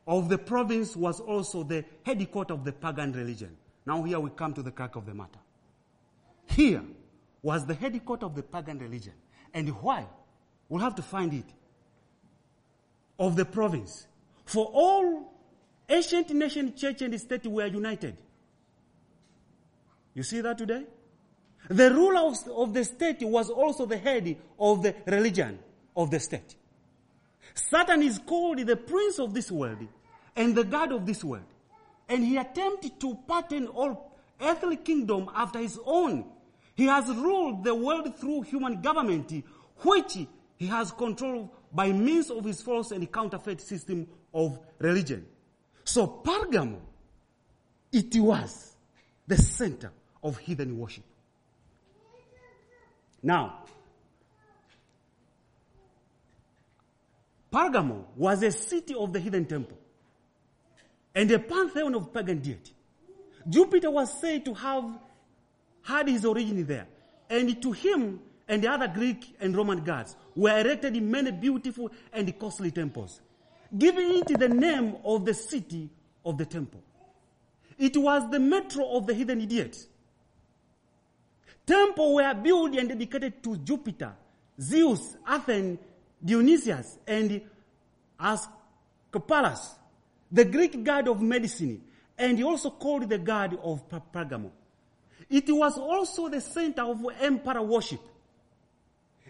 of 0.07 0.29
the 0.29 0.39
province 0.39 0.95
was 0.95 1.19
also 1.19 1.65
the 1.65 1.85
headquarters 2.05 2.57
of 2.57 2.65
the 2.65 2.73
pagan 2.73 3.13
religion. 3.13 3.57
Now, 3.85 4.05
here 4.05 4.21
we 4.21 4.31
come 4.31 4.55
to 4.55 4.63
the 4.63 4.71
crack 4.71 4.95
of 4.95 5.05
the 5.05 5.15
matter. 5.15 5.41
Here 6.47 6.83
was 7.47 7.65
the 7.65 7.75
headquarters 7.75 8.27
of 8.27 8.35
the 8.35 8.43
pagan 8.43 8.77
religion. 8.77 9.13
And 9.55 9.69
why? 9.81 10.05
We'll 10.69 10.83
have 10.83 10.97
to 10.97 11.03
find 11.03 11.33
it. 11.33 11.45
Of 13.21 13.37
the 13.37 13.45
province. 13.45 14.09
For 14.45 14.69
all 14.75 15.33
ancient 15.89 16.31
nation, 16.31 16.75
church, 16.75 17.03
and 17.03 17.19
state 17.21 17.47
were 17.47 17.67
united. 17.67 18.17
You 20.13 20.25
see 20.25 20.41
that 20.41 20.59
today? 20.59 20.87
The 21.69 21.93
ruler 21.93 22.19
of, 22.19 22.37
of 22.49 22.75
the 22.75 22.83
state 22.83 23.19
was 23.23 23.49
also 23.49 23.87
the 23.87 23.97
head 23.97 24.37
of 24.59 24.83
the 24.83 24.97
religion 25.07 25.61
of 25.97 26.11
the 26.11 26.19
state. 26.19 26.57
Satan 27.55 28.03
is 28.03 28.19
called 28.19 28.59
the 28.59 28.77
prince 28.77 29.21
of 29.21 29.35
this 29.35 29.53
world 29.53 29.87
and 30.35 30.57
the 30.57 30.65
god 30.65 30.91
of 30.91 31.07
this 31.07 31.23
world. 31.23 31.47
And 32.09 32.25
he 32.25 32.39
attempted 32.39 32.99
to 32.99 33.17
pattern 33.29 33.69
all 33.69 34.19
earthly 34.41 34.79
kingdom 34.79 35.31
after 35.33 35.61
his 35.61 35.79
own. 35.87 36.25
He 36.77 36.85
has 36.85 37.09
ruled 37.09 37.65
the 37.65 37.75
world 37.75 38.19
through 38.19 38.43
human 38.43 38.83
government, 38.83 39.33
which 39.79 40.19
he 40.57 40.67
has 40.67 40.93
controlled 40.93 41.51
by 41.73 41.91
means 41.91 42.31
of 42.31 42.45
his 42.45 42.61
false 42.63 42.91
and 42.91 43.11
counterfeit 43.11 43.61
system 43.61 44.07
of 44.33 44.59
religion. 44.79 45.27
So 45.85 46.07
Pergamum, 46.07 46.81
it 47.93 48.15
was 48.17 48.77
the 49.27 49.37
center 49.37 49.91
of 50.23 50.37
heathen 50.39 50.79
worship. 50.79 51.05
Now, 53.23 53.65
Pergamon 57.51 58.05
was 58.17 58.43
a 58.43 58.51
city 58.51 58.95
of 58.95 59.13
the 59.15 59.21
heathen 59.21 59.47
temple 59.47 59.79
and 61.15 61.31
a 61.31 61.39
pantheon 61.39 61.95
of 61.95 62.13
pagan 62.13 62.41
deity. 62.41 62.73
Jupiter 63.49 63.91
was 63.91 64.21
said 64.21 64.45
to 64.45 64.53
have 64.53 64.85
had 65.87 66.09
his 66.09 66.25
origin 66.25 66.67
there, 66.67 66.87
and 67.31 67.63
to 67.63 67.73
him 67.73 68.21
and 68.49 68.63
the 68.63 68.69
other 68.69 68.89
Greek 68.89 69.37
and 69.41 69.57
Roman 69.57 69.83
gods 69.85 70.17
were 70.35 70.59
erected 70.59 71.01
many 71.03 71.31
beautiful 71.31 71.91
and 72.13 72.39
costly 72.39 72.71
temples, 72.73 73.21
giving 73.77 74.19
it 74.19 74.39
the 74.39 74.49
name 74.49 74.97
of 75.05 75.25
the 75.25 75.35
city 75.35 75.89
of 76.25 76.39
the 76.39 76.45
temple. 76.45 76.83
It 77.79 77.97
was 77.97 78.29
the 78.31 78.41
metro 78.41 78.97
of 78.97 79.07
the 79.07 79.15
heathen 79.15 79.39
deities. 79.47 79.87
Temples 81.67 82.15
were 82.15 82.35
built 82.35 82.75
and 82.77 82.89
dedicated 82.89 83.43
to 83.45 83.57
Jupiter, 83.57 84.13
Zeus, 84.61 85.17
Athena, 85.27 85.79
Dionysius, 86.25 86.99
and 87.07 87.41
Asclepius, 88.19 89.75
the 90.33 90.45
Greek 90.45 90.83
god 90.83 91.07
of 91.09 91.21
medicine, 91.21 91.83
and 92.19 92.39
he 92.39 92.45
also 92.45 92.71
called 92.71 93.09
the 93.09 93.19
god 93.19 93.59
of 93.63 93.89
Pergamum. 93.89 94.51
It 95.29 95.49
was 95.49 95.77
also 95.77 96.29
the 96.29 96.41
center 96.41 96.83
of 96.83 97.05
emperor 97.21 97.63
worship. 97.63 98.01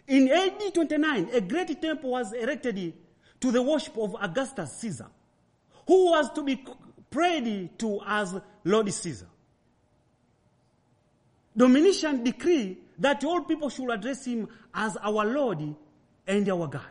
In 0.07 0.31
AD 0.31 0.75
29, 0.75 1.31
a 1.33 1.41
great 1.41 1.81
temple 1.81 2.11
was 2.11 2.33
erected 2.33 2.95
to 3.41 3.53
the 3.53 3.63
worship 3.63 3.97
of 3.99 4.17
Augustus 4.21 4.73
Caesar, 4.79 5.09
who 5.87 6.11
was 6.11 6.31
to 6.33 6.43
be 6.43 6.65
prayed 7.11 7.79
to 7.79 8.01
as 8.07 8.35
Lord 8.65 8.93
Caesar. 8.93 9.27
Domitian 11.57 12.23
decreed 12.23 12.77
that 12.99 13.25
all 13.25 13.43
people 13.43 13.71
should 13.71 13.91
address 13.91 14.25
him 14.27 14.49
as 14.75 14.97
our 14.99 15.25
Lord 15.25 15.75
and 16.27 16.49
our 16.49 16.67
God. 16.67 16.83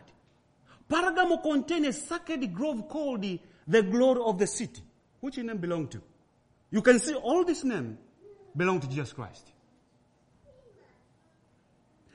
Pergamo 0.90 1.42
contained 1.42 1.86
a 1.86 1.92
sacred 1.92 2.52
grove 2.54 2.88
called 2.88 3.22
the, 3.22 3.82
glory 3.82 4.20
of 4.24 4.38
the 4.38 4.46
city. 4.46 4.82
Which 5.20 5.38
name 5.38 5.58
belonged 5.58 5.92
to? 5.92 6.02
You 6.70 6.82
can 6.82 6.98
see 6.98 7.14
all 7.14 7.44
this 7.44 7.64
name 7.64 7.98
belong 8.56 8.80
to 8.80 8.88
Jesus 8.88 9.12
Christ. 9.12 9.46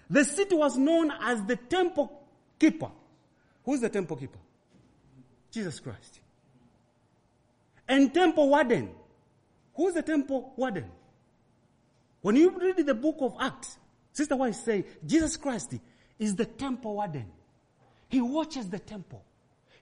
The 0.10 0.25
city 0.25 0.55
was 0.55 0.77
known 0.77 1.12
as 1.21 1.43
the 1.45 1.55
temple 1.55 2.12
keeper. 2.60 2.91
Who's 3.63 3.79
the 3.79 3.89
temple 3.89 4.17
keeper? 4.17 4.39
Jesus 5.51 5.79
Christ. 5.79 6.19
And 7.88 8.13
temple 8.13 8.50
warden. 8.50 8.89
Who's 9.75 9.93
the 9.93 10.01
temple 10.01 10.53
warden? 10.57 10.91
When 12.21 12.36
you 12.36 12.50
read 12.51 12.86
the 12.86 12.93
book 12.93 13.17
of 13.19 13.36
Acts, 13.39 13.77
Sister 14.12 14.36
White 14.36 14.55
say 14.55 14.86
Jesus 15.05 15.38
Christ 15.38 15.75
is 16.19 16.36
the 16.36 16.45
temple 16.45 16.95
warden. 16.95 17.25
He 18.10 18.19
watches 18.19 18.69
the 18.69 18.79
temple. 18.79 19.24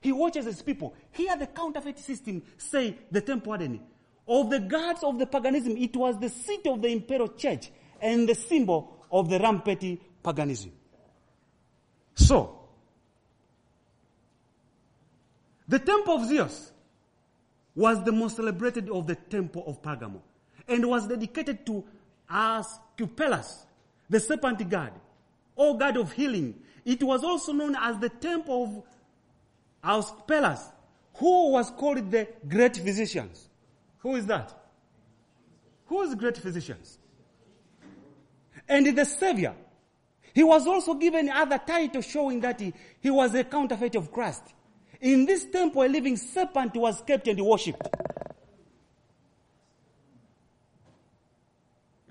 He 0.01 0.11
watches 0.11 0.45
his 0.45 0.61
people. 0.61 0.93
Here 1.11 1.35
the 1.35 1.47
counterfeit 1.47 1.99
system 1.99 2.43
say 2.57 2.95
the 3.11 3.21
temple 3.21 3.49
warden. 3.49 3.81
Of 4.29 4.51
the 4.51 4.59
gods 4.59 5.03
of 5.03 5.17
the 5.17 5.25
paganism, 5.25 5.75
it 5.75 5.95
was 5.95 6.19
the 6.19 6.29
seat 6.29 6.67
of 6.67 6.83
the 6.83 6.89
imperial 6.89 7.29
church 7.29 7.71
and 7.99 8.29
the 8.29 8.35
symbol 8.35 9.03
of 9.11 9.27
the 9.27 9.39
rampant 9.39 9.99
paganism. 10.21 10.71
So, 12.13 12.59
the 15.67 15.79
temple 15.79 16.13
of 16.13 16.27
Zeus 16.27 16.71
was 17.75 18.03
the 18.03 18.11
most 18.11 18.35
celebrated 18.35 18.87
of 18.91 19.07
the 19.07 19.15
temple 19.15 19.63
of 19.65 19.81
Pergamum 19.81 20.21
and 20.67 20.87
was 20.87 21.07
dedicated 21.07 21.65
to 21.65 21.83
Asclepius, 22.29 23.65
the 24.11 24.19
serpent 24.19 24.69
god, 24.69 24.91
or 25.55 25.75
god 25.75 25.97
of 25.97 26.11
healing. 26.11 26.53
It 26.85 27.01
was 27.01 27.23
also 27.23 27.51
known 27.51 27.75
as 27.75 27.97
the 27.97 28.09
temple 28.09 28.63
of 28.63 28.83
Asclepius, 29.83 30.69
who 31.15 31.53
was 31.53 31.71
called 31.71 32.11
the 32.11 32.27
great 32.47 32.77
physicians. 32.77 33.48
Who 33.99 34.15
is 34.15 34.25
that? 34.27 34.53
Who 35.87 36.01
is 36.03 36.15
great 36.15 36.37
physicians? 36.37 36.97
And 38.67 38.85
the 38.95 39.05
savior. 39.05 39.55
He 40.33 40.43
was 40.43 40.67
also 40.67 40.93
given 40.93 41.29
other 41.29 41.57
title 41.57 42.01
showing 42.01 42.39
that 42.41 42.59
he, 42.59 42.73
he 43.01 43.09
was 43.09 43.33
a 43.33 43.43
counterfeit 43.43 43.95
of 43.95 44.11
Christ. 44.11 44.43
In 45.01 45.25
this 45.25 45.45
temple, 45.45 45.83
a 45.83 45.87
living 45.87 46.17
serpent 46.17 46.75
was 46.75 47.01
kept 47.01 47.27
and 47.27 47.39
worshipped. 47.41 47.87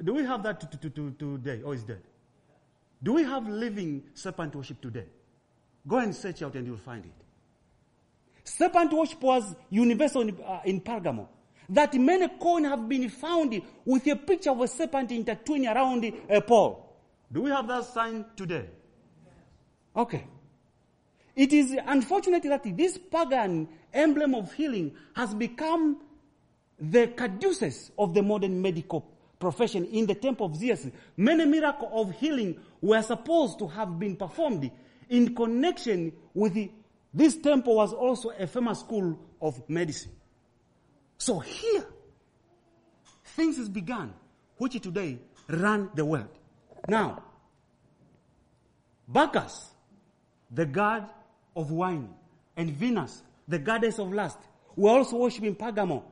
Do 0.02 0.14
we 0.14 0.24
have 0.24 0.42
that 0.42 0.60
to, 0.60 0.78
to, 0.78 0.90
to, 0.90 1.10
today 1.12 1.62
or 1.62 1.74
is 1.74 1.84
dead? 1.84 2.02
Do 3.02 3.14
we 3.14 3.24
have 3.24 3.48
living 3.48 4.04
serpent 4.14 4.54
worship 4.54 4.80
today? 4.80 5.06
Go 5.86 5.98
and 5.98 6.14
search 6.14 6.42
out 6.42 6.54
and 6.54 6.66
you'll 6.66 6.76
find 6.76 7.04
it. 7.04 7.12
Serpent 8.44 8.92
worship 8.92 9.20
was 9.22 9.54
universal 9.70 10.22
in, 10.22 10.36
uh, 10.44 10.60
in 10.64 10.80
Pergamum. 10.80 11.28
That 11.70 11.94
many 11.94 12.28
coins 12.28 12.66
have 12.68 12.88
been 12.88 13.08
found 13.10 13.60
with 13.84 14.06
a 14.06 14.16
picture 14.16 14.50
of 14.50 14.60
a 14.60 14.68
serpent 14.68 15.12
intertwined 15.12 15.66
around 15.66 16.04
uh, 16.04 16.36
a 16.36 16.40
pole. 16.40 16.96
Do 17.30 17.42
we 17.42 17.50
have 17.50 17.68
that 17.68 17.84
sign 17.84 18.24
today? 18.36 18.66
Okay. 19.94 20.24
It 21.36 21.52
is 21.52 21.76
unfortunate 21.86 22.42
that 22.44 22.64
this 22.76 22.98
pagan 22.98 23.68
emblem 23.92 24.34
of 24.34 24.52
healing 24.54 24.94
has 25.14 25.34
become 25.34 25.98
the 26.80 27.08
caduceus 27.08 27.90
of 27.98 28.14
the 28.14 28.22
modern 28.22 28.62
medical 28.62 29.06
profession 29.38 29.84
in 29.86 30.06
the 30.06 30.14
temple 30.14 30.46
of 30.46 30.56
Zeus. 30.56 30.86
Many 31.16 31.44
miracles 31.44 31.90
of 31.92 32.12
healing 32.12 32.58
were 32.80 33.02
supposed 33.02 33.58
to 33.58 33.68
have 33.68 33.98
been 33.98 34.16
performed 34.16 34.70
in 35.08 35.34
connection 35.34 36.12
with 36.34 36.54
the, 36.54 36.70
this 37.14 37.36
temple 37.36 37.76
was 37.76 37.92
also 37.92 38.30
a 38.30 38.46
famous 38.46 38.80
school 38.80 39.18
of 39.40 39.68
medicine. 39.68 40.12
So 41.18 41.40
here, 41.40 41.84
things 43.24 43.56
has 43.56 43.68
begun, 43.68 44.14
which 44.56 44.80
today 44.80 45.18
run 45.48 45.90
the 45.94 46.04
world. 46.04 46.28
Now, 46.88 47.22
Bacchus, 49.06 49.70
the 50.50 50.64
god 50.64 51.10
of 51.56 51.70
wine, 51.70 52.14
and 52.56 52.70
Venus, 52.70 53.22
the 53.48 53.58
goddess 53.58 53.98
of 53.98 54.12
lust, 54.12 54.38
were 54.76 54.90
also 54.90 55.16
worshipped 55.16 55.46
in 55.46 55.56
Pergamon. 55.56 56.02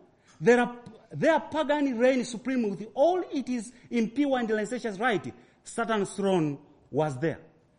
There 0.41 0.61
are 0.61 0.77
their 1.13 1.39
pagan 1.41 1.99
reign 1.99 2.25
supreme 2.25 2.69
with 2.69 2.87
all 2.95 3.23
it 3.33 3.49
is 3.49 3.73
impure 3.91 4.39
and 4.39 4.51
licentious 4.51 4.99
right. 4.99 5.33
Satan's 5.63 6.11
throne 6.11 6.59
was 6.91 7.17
there. 7.19 7.39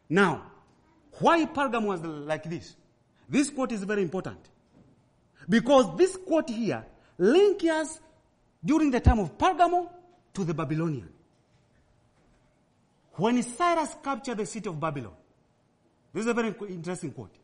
Now, 0.10 0.44
why 1.20 1.46
Pergamum 1.46 1.86
was 1.86 2.02
like 2.02 2.44
this? 2.50 2.76
This 3.30 3.50
quote 3.50 3.74
is 3.74 3.84
very 3.84 4.02
important. 4.02 4.40
Because 5.50 5.96
this 5.98 6.16
quote 6.16 6.50
here 6.50 6.86
links 7.18 7.66
us 7.66 8.00
during 8.64 8.92
the 8.92 9.00
time 9.00 9.20
of 9.20 9.38
Pergamum 9.38 9.90
to 10.34 10.44
the 10.44 10.54
Babylonian. 10.54 11.10
When 13.14 13.42
Cyrus 13.42 13.96
captured 14.04 14.38
the 14.38 14.46
city 14.46 14.70
of 14.70 14.80
Babylon, 14.80 15.14
this 16.14 16.22
is 16.22 16.28
a 16.28 16.34
very 16.34 16.54
interesting 16.70 17.12
quote. 17.12 17.36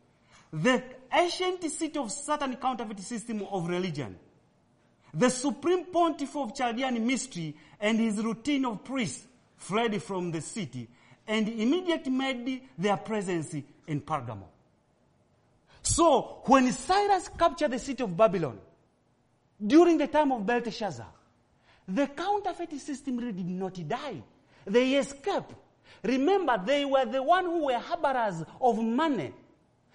The 0.52 0.82
ancient 1.12 1.64
seat 1.70 1.96
of 1.96 2.12
Satan 2.12 2.56
counterfeit 2.56 3.00
system 3.00 3.42
of 3.50 3.68
religion 3.68 4.16
the 5.14 5.30
supreme 5.30 5.84
pontiff 5.86 6.34
of 6.36 6.54
Chaldean 6.54 7.06
mystery 7.06 7.54
and 7.80 7.98
his 8.00 8.16
routine 8.22 8.64
of 8.64 8.82
priests 8.84 9.26
fled 9.56 10.02
from 10.02 10.32
the 10.32 10.40
city 10.40 10.88
and 11.26 11.48
immediately 11.48 12.10
made 12.10 12.62
their 12.76 12.96
presence 12.96 13.54
in 13.86 14.00
Pergamum. 14.00 14.48
So, 15.82 16.40
when 16.46 16.70
Cyrus 16.72 17.28
captured 17.38 17.70
the 17.70 17.78
city 17.78 18.02
of 18.02 18.16
Babylon, 18.16 18.58
during 19.66 19.98
the 19.98 20.06
time 20.06 20.32
of 20.32 20.44
Belteshazzar, 20.44 21.06
the 21.86 22.06
counterfeit 22.08 22.72
system 22.80 23.18
really 23.18 23.32
did 23.32 23.48
not 23.48 23.74
die. 23.86 24.22
They 24.66 24.94
escaped. 24.94 25.52
Remember, 26.02 26.60
they 26.64 26.84
were 26.84 27.04
the 27.04 27.22
one 27.22 27.44
who 27.44 27.66
were 27.66 27.78
harborers 27.78 28.44
of 28.60 28.82
money. 28.82 29.32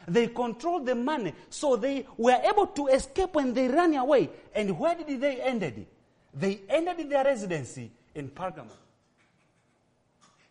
They 0.08 0.28
controlled 0.28 0.86
the 0.86 0.96
money. 0.96 1.34
So 1.50 1.76
they 1.76 2.08
were 2.18 2.40
able 2.44 2.68
to 2.68 2.88
escape 2.88 3.36
when 3.36 3.54
they 3.54 3.68
ran 3.68 3.96
away. 3.96 4.30
And 4.54 4.78
where 4.80 4.96
did 4.96 5.20
they 5.20 5.42
ended? 5.42 5.86
They 6.34 6.62
ended 6.70 7.10
their 7.10 7.24
residency 7.24 7.92
in 8.16 8.30
Pergamum. 8.30 8.70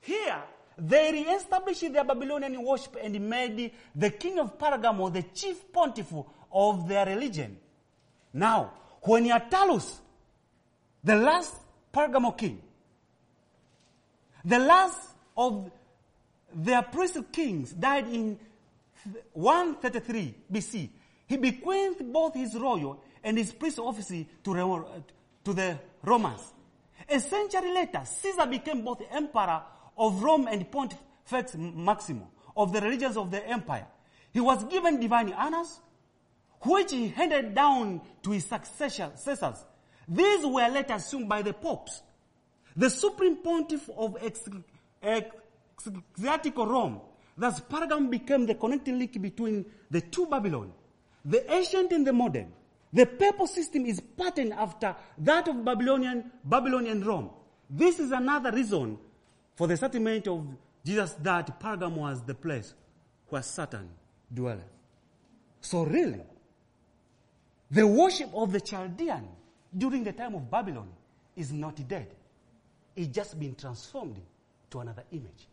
Here, 0.01 0.43
they 0.77 1.13
reestablished 1.13 1.93
their 1.93 2.05
Babylonian 2.05 2.63
worship 2.63 2.97
and 3.03 3.21
made 3.29 3.73
the 3.95 4.11
king 4.11 4.39
of 4.39 4.59
Pergamum 4.59 5.13
the 5.13 5.23
chief 5.23 5.73
pontiff 5.73 6.13
of 6.53 6.89
their 6.89 7.07
religion. 7.07 7.59
Now, 8.33 8.73
when 9.03 9.25
Attalus, 9.27 9.99
the 11.03 11.17
last 11.17 11.55
Pergamum 11.93 12.37
king, 12.37 12.61
the 14.45 14.59
last 14.59 14.99
of 15.37 15.71
their 16.55 16.83
priestly 16.83 17.25
kings 17.33 17.73
died 17.73 18.09
in 18.09 18.39
133 19.33 20.35
BC, 20.53 20.89
he 21.27 21.37
bequeathed 21.37 22.13
both 22.13 22.35
his 22.35 22.55
royal 22.55 23.03
and 23.23 23.37
his 23.37 23.53
priestly 23.53 23.85
office 23.85 24.09
to, 24.09 24.25
to 25.45 25.53
the 25.53 25.79
Romans. 26.03 26.53
A 27.09 27.21
century 27.21 27.73
later, 27.73 28.03
Caesar 28.05 28.47
became 28.47 28.83
both 28.83 29.03
emperor 29.11 29.63
of 29.97 30.23
Rome 30.23 30.47
and 30.49 30.71
Pontifex 30.71 31.55
Maximus 31.57 32.29
of 32.57 32.73
the 32.73 32.81
religions 32.81 33.17
of 33.17 33.31
the 33.31 33.47
empire. 33.47 33.87
He 34.33 34.41
was 34.41 34.65
given 34.65 35.01
divine 35.01 35.33
honors, 35.33 35.81
which 36.63 36.93
he 36.93 37.09
handed 37.09 37.55
down 37.55 38.01
to 38.23 38.31
his 38.31 38.45
successors. 38.47 39.65
These 40.09 40.47
were 40.47 40.69
later 40.69 40.95
assumed 40.95 41.29
by 41.29 41.43
the 41.43 41.53
popes. 41.53 42.03
The 42.77 42.91
supreme 42.91 43.37
pontiff 43.37 43.89
of 43.97 44.17
Ecclesiastical 45.03 46.67
Rome 46.67 47.01
Thus, 47.39 47.61
Pergamum 47.61 48.11
became 48.11 48.47
the 48.47 48.57
connecting 48.57 48.99
link 48.99 49.23
between 49.23 49.65
the 49.93 50.01
two 50.01 50.27
Babylon, 50.27 50.73
the 51.25 51.51
ancient 51.55 51.93
and 51.93 52.05
the 52.05 52.13
modern. 52.13 52.53
The 52.93 53.07
papal 53.07 53.47
system 53.47 53.87
is 53.87 54.01
patterned 54.01 54.55
after 54.55 54.97
that 55.19 55.47
of 55.47 55.65
Babylonian, 55.65 56.33
Babylonian 56.45 57.05
Rome. 57.05 57.31
This 57.71 58.01
is 58.01 58.11
another 58.11 58.51
reason 58.51 58.99
for 59.55 59.69
the 59.69 59.77
settlement 59.77 60.27
of 60.27 60.45
Jesus 60.85 61.13
that 61.23 61.61
Pergam 61.61 61.93
was 61.93 62.23
the 62.23 62.35
place 62.35 62.75
where 63.29 63.43
Satan 63.43 63.89
dwelleth. 64.35 64.65
So 65.61 65.85
really, 65.85 66.23
the 67.71 67.87
worship 67.87 68.31
of 68.35 68.53
the 68.53 68.61
Chaldean 68.61 69.29
during 69.77 70.05
the 70.05 70.13
time 70.13 70.35
of 70.35 70.51
Babylon 70.51 70.89
is 71.37 71.53
not 71.53 71.77
dead. 71.87 72.09
It's 72.97 73.09
just 73.09 73.39
been 73.39 73.55
transformed 73.55 74.21
to 74.71 74.81
another 74.81 75.05
image. 75.13 75.47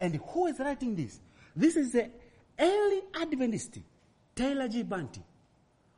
And 0.00 0.20
who 0.28 0.46
is 0.46 0.58
writing 0.58 0.94
this? 0.94 1.20
This 1.54 1.76
is 1.76 1.92
the 1.92 2.10
early 2.58 3.02
Adventist, 3.20 3.78
Taylor 4.34 4.68
G. 4.68 4.84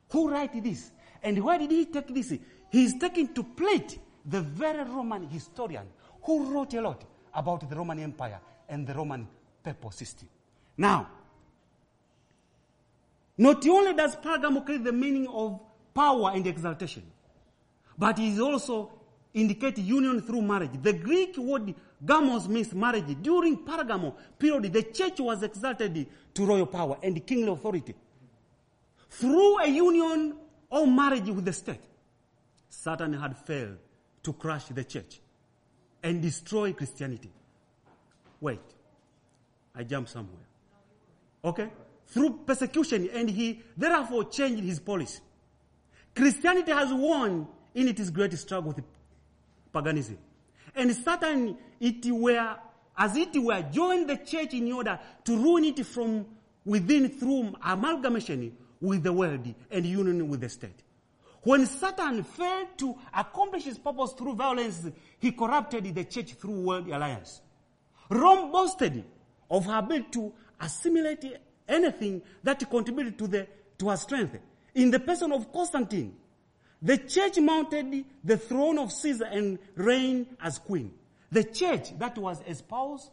Who 0.09 0.29
write 0.29 0.63
this. 0.63 0.91
And 1.21 1.43
why 1.43 1.57
did 1.57 1.71
he 1.71 1.85
take 1.85 2.13
this? 2.13 2.33
He's 2.71 2.97
taking 2.97 3.33
to 3.33 3.43
plate 3.43 3.99
the 4.25 4.41
very 4.41 4.83
Roman 4.83 5.29
historian 5.29 5.87
who 6.23 6.53
wrote 6.53 6.73
a 6.73 6.81
lot 6.81 7.03
about 7.33 7.69
the 7.69 7.75
Roman 7.75 7.99
Empire 7.99 8.39
and 8.67 8.85
the 8.85 8.93
Roman 8.93 9.27
papal 9.63 9.91
system. 9.91 10.27
Now, 10.77 11.09
not 13.39 13.65
only 13.67 13.93
does 13.93 14.17
Pergamo 14.17 14.65
carry 14.65 14.79
the 14.79 14.91
meaning 14.91 15.25
of 15.29 15.61
power 15.93 16.31
and 16.35 16.45
exaltation, 16.45 17.03
but 17.97 18.19
it 18.19 18.37
also 18.37 18.91
indicates 19.33 19.79
union 19.79 20.21
through 20.21 20.41
marriage. 20.41 20.71
The 20.81 20.91
Greek 20.91 21.37
word 21.37 21.73
gamos 22.05 22.49
means 22.49 22.73
marriage. 22.73 23.15
During 23.21 23.59
Pergamo 23.59 24.13
period, 24.37 24.73
the 24.73 24.83
church 24.83 25.21
was 25.21 25.41
exalted 25.41 26.05
to 26.33 26.45
royal 26.45 26.65
power 26.65 26.97
and 27.01 27.25
kingly 27.25 27.49
authority. 27.49 27.95
Through 29.09 29.59
a 29.59 29.67
union 29.67 30.35
or 30.69 30.85
marriage 30.85 31.29
with 31.29 31.45
the 31.45 31.53
state, 31.53 31.81
Satan 32.67 33.13
had 33.13 33.37
failed 33.37 33.77
to 34.23 34.33
crush 34.33 34.65
the 34.65 34.83
church 34.83 35.21
and 36.03 36.21
destroy 36.21 36.73
Christianity. 36.73 37.31
Wait, 38.41 38.59
I 39.73 39.83
jumped 39.83 40.09
somewhere. 40.09 40.45
Okay? 41.45 41.69
Through 42.09 42.41
persecution, 42.45 43.09
and 43.13 43.29
he 43.29 43.61
therefore 43.77 44.25
changed 44.25 44.63
his 44.63 44.79
policy. 44.79 45.21
Christianity 46.15 46.71
has 46.71 46.91
won 46.91 47.47
in 47.75 47.87
its 47.87 48.09
great 48.09 48.33
struggle 48.33 48.71
with 48.71 48.83
paganism. 49.71 50.17
And 50.75 50.93
Satan, 50.95 51.57
it 51.79 52.05
were, 52.05 52.55
as 52.97 53.15
it 53.15 53.37
were, 53.37 53.61
joined 53.71 54.09
the 54.09 54.17
church 54.17 54.53
in 54.53 54.71
order 54.71 54.99
to 55.25 55.37
ruin 55.37 55.65
it 55.65 55.85
from 55.85 56.25
within 56.65 57.09
through 57.09 57.53
amalgamation 57.63 58.55
with 58.81 59.03
the 59.03 59.13
world 59.13 59.53
and 59.71 59.85
union 59.85 60.27
with 60.29 60.41
the 60.41 60.49
state. 60.49 60.83
When 61.43 61.65
Satan 61.65 62.23
failed 62.23 62.77
to 62.77 62.95
accomplish 63.13 63.63
his 63.63 63.77
purpose 63.77 64.13
through 64.13 64.35
violence, 64.35 64.85
he 65.19 65.31
corrupted 65.31 65.93
the 65.95 66.03
church 66.03 66.33
through 66.33 66.61
world 66.61 66.87
alliance. 66.89 67.41
Rome 68.09 68.51
boasted 68.51 69.03
of 69.49 69.65
her 69.65 69.77
ability 69.77 70.07
to 70.11 70.33
assimilate 70.59 71.37
anything 71.69 72.21
that 72.43 72.69
contributed 72.69 73.17
to, 73.19 73.27
the, 73.27 73.47
to 73.77 73.89
her 73.89 73.97
strength. 73.97 74.37
In 74.75 74.91
the 74.91 74.99
person 74.99 75.31
of 75.31 75.51
Constantine, 75.53 76.15
the 76.81 76.97
church 76.97 77.37
mounted 77.39 78.05
the 78.23 78.37
throne 78.37 78.77
of 78.79 78.91
Caesar 78.91 79.25
and 79.25 79.59
reigned 79.75 80.27
as 80.41 80.57
queen. 80.59 80.91
The 81.31 81.43
church 81.43 81.97
that 81.99 82.17
was 82.17 82.41
espoused 82.47 83.11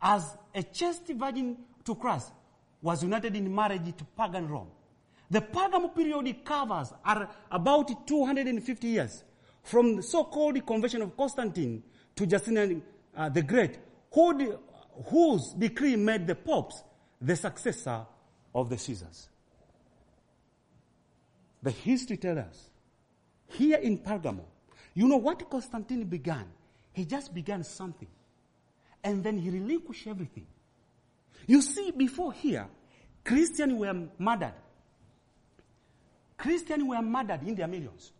as 0.00 0.36
a 0.54 0.62
chaste 0.62 1.08
virgin 1.08 1.56
to 1.84 1.94
Christ 1.94 2.32
was 2.80 3.02
united 3.02 3.34
in 3.36 3.54
marriage 3.54 3.96
to 3.96 4.04
pagan 4.16 4.48
Rome. 4.48 4.68
The 5.30 5.40
pagan 5.42 5.88
period 5.90 6.44
covers 6.44 6.92
are 7.04 7.28
about 7.50 8.06
250 8.06 8.86
years 8.86 9.24
from 9.62 9.96
the 9.96 10.02
so-called 10.02 10.64
conversion 10.66 11.02
of 11.02 11.16
Constantine 11.16 11.82
to 12.16 12.26
Justinian 12.26 12.82
uh, 13.14 13.28
the 13.28 13.42
Great, 13.42 13.78
who, 14.12 14.58
whose 15.06 15.52
decree 15.52 15.96
made 15.96 16.26
the 16.26 16.34
popes 16.34 16.82
the 17.20 17.36
successor 17.36 18.06
of 18.54 18.68
the 18.68 18.78
Caesars. 18.78 19.28
The 21.62 21.70
history 21.70 22.16
tells 22.16 22.38
us 22.38 22.70
here 23.48 23.78
in 23.78 23.98
Pergamo, 23.98 24.44
you 24.94 25.08
know 25.08 25.16
what 25.16 25.48
Constantine 25.50 26.04
began? 26.04 26.46
He 26.92 27.04
just 27.04 27.34
began 27.34 27.64
something. 27.64 28.08
And 29.02 29.22
then 29.22 29.38
he 29.38 29.50
relinquished 29.50 30.06
everything. 30.06 30.46
You 31.46 31.62
see, 31.62 31.92
before 31.92 32.32
here, 32.32 32.66
Christians 33.24 33.74
were 33.74 33.94
murdered. 34.18 34.54
Christians 36.36 36.84
were 36.84 37.02
murdered 37.02 37.42
in 37.46 37.54
their 37.54 37.68
millions. 37.68 38.12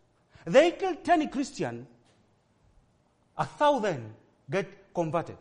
They 0.45 0.73
killed 0.73 1.05
10 1.05 1.29
Christians, 1.31 1.87
a 3.37 3.45
thousand 3.45 4.15
get 4.51 4.93
converted. 4.95 5.37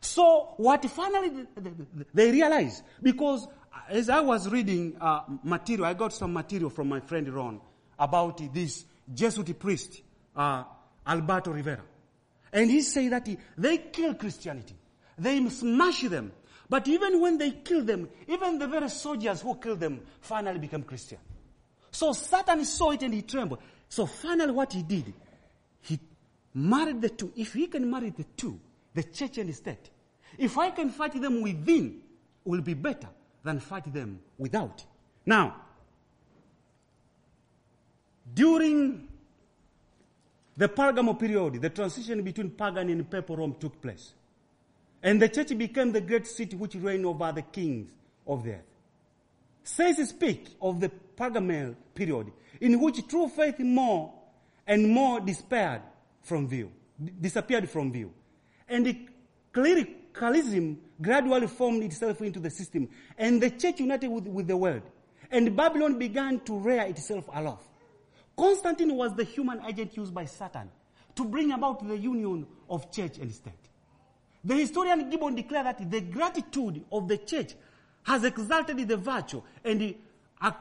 So 0.00 0.54
what 0.56 0.84
finally 0.90 1.46
they 2.14 2.30
realized, 2.30 2.82
because 3.02 3.46
as 3.88 4.08
I 4.08 4.20
was 4.20 4.48
reading 4.48 4.96
uh, 5.00 5.22
material, 5.42 5.86
I 5.86 5.94
got 5.94 6.12
some 6.12 6.32
material 6.32 6.70
from 6.70 6.88
my 6.88 7.00
friend 7.00 7.28
Ron 7.28 7.60
about 7.98 8.40
this 8.52 8.84
Jesuit 9.12 9.58
priest, 9.58 10.02
uh, 10.36 10.64
Alberto 11.06 11.50
Rivera. 11.50 11.82
And 12.52 12.70
he 12.70 12.82
said 12.82 13.12
that 13.12 13.26
he, 13.26 13.38
they 13.56 13.78
kill 13.78 14.14
Christianity. 14.14 14.76
They 15.18 15.46
smash 15.48 16.02
them. 16.02 16.32
But 16.68 16.86
even 16.86 17.20
when 17.20 17.38
they 17.38 17.50
kill 17.50 17.82
them, 17.82 18.08
even 18.26 18.58
the 18.58 18.66
very 18.66 18.88
soldiers 18.90 19.40
who 19.40 19.54
killed 19.56 19.80
them 19.80 20.02
finally 20.20 20.58
become 20.58 20.82
Christian. 20.82 21.18
So 21.90 22.12
Satan 22.12 22.64
saw 22.64 22.90
it 22.90 23.02
and 23.02 23.14
he 23.14 23.22
trembled. 23.22 23.60
So 23.88 24.06
finally 24.06 24.52
what 24.52 24.72
he 24.72 24.82
did, 24.82 25.12
he 25.80 25.98
married 26.54 27.00
the 27.00 27.08
two. 27.08 27.32
If 27.36 27.54
he 27.54 27.66
can 27.66 27.90
marry 27.90 28.10
the 28.10 28.24
two, 28.36 28.60
the 28.94 29.02
church 29.02 29.38
and 29.38 29.48
the 29.48 29.52
state, 29.52 29.90
if 30.36 30.58
I 30.58 30.70
can 30.70 30.90
fight 30.90 31.20
them 31.20 31.42
within, 31.42 32.00
will 32.44 32.60
be 32.60 32.74
better 32.74 33.08
than 33.44 33.60
fight 33.60 33.92
them 33.92 34.20
without. 34.38 34.84
Now, 35.26 35.56
during 38.34 39.08
the 40.56 40.68
Pergamo 40.68 41.18
period, 41.18 41.62
the 41.62 41.70
transition 41.70 42.22
between 42.22 42.50
pagan 42.50 42.90
and 42.90 43.08
papal 43.10 43.36
Rome 43.36 43.56
took 43.60 43.80
place. 43.80 44.12
And 45.02 45.22
the 45.22 45.28
church 45.28 45.56
became 45.56 45.92
the 45.92 46.00
great 46.00 46.26
city 46.26 46.56
which 46.56 46.74
reigned 46.74 47.06
over 47.06 47.30
the 47.30 47.42
kings 47.42 47.88
of 48.26 48.42
the 48.42 48.54
earth. 48.54 48.64
Says 49.62 50.08
speak 50.08 50.48
of 50.60 50.80
the 50.80 50.90
Pergamel 51.16 51.76
period, 51.94 52.32
in 52.60 52.80
which 52.80 53.06
true 53.06 53.28
faith 53.28 53.58
more 53.60 54.12
and 54.66 54.88
more 54.88 55.20
despaired 55.20 55.82
from 56.22 56.48
view, 56.48 56.72
disappeared 57.20 57.68
from 57.68 57.92
view. 57.92 58.12
And 58.68 58.86
the 58.86 58.98
clericalism 59.52 60.78
gradually 61.00 61.46
formed 61.46 61.82
itself 61.82 62.20
into 62.22 62.40
the 62.40 62.50
system, 62.50 62.88
and 63.16 63.40
the 63.42 63.50
church 63.50 63.80
united 63.80 64.08
with, 64.08 64.26
with 64.26 64.46
the 64.46 64.56
world. 64.56 64.82
And 65.30 65.54
Babylon 65.56 65.98
began 65.98 66.40
to 66.40 66.58
rear 66.58 66.82
itself 66.82 67.28
aloft. 67.32 67.68
Constantine 68.36 68.94
was 68.94 69.14
the 69.14 69.24
human 69.24 69.60
agent 69.66 69.96
used 69.96 70.14
by 70.14 70.24
Satan 70.24 70.70
to 71.16 71.24
bring 71.24 71.52
about 71.52 71.86
the 71.86 71.96
union 71.98 72.46
of 72.70 72.90
church 72.92 73.18
and 73.18 73.32
state. 73.34 73.52
The 74.44 74.54
historian 74.54 75.10
Gibbon 75.10 75.34
declared 75.34 75.66
that 75.66 75.90
the 75.90 76.00
gratitude 76.00 76.84
of 76.92 77.08
the 77.08 77.18
church 77.18 77.54
has 78.04 78.24
exalted 78.24 78.86
the 78.86 78.96
virtue 78.96 79.42
and 79.64 79.94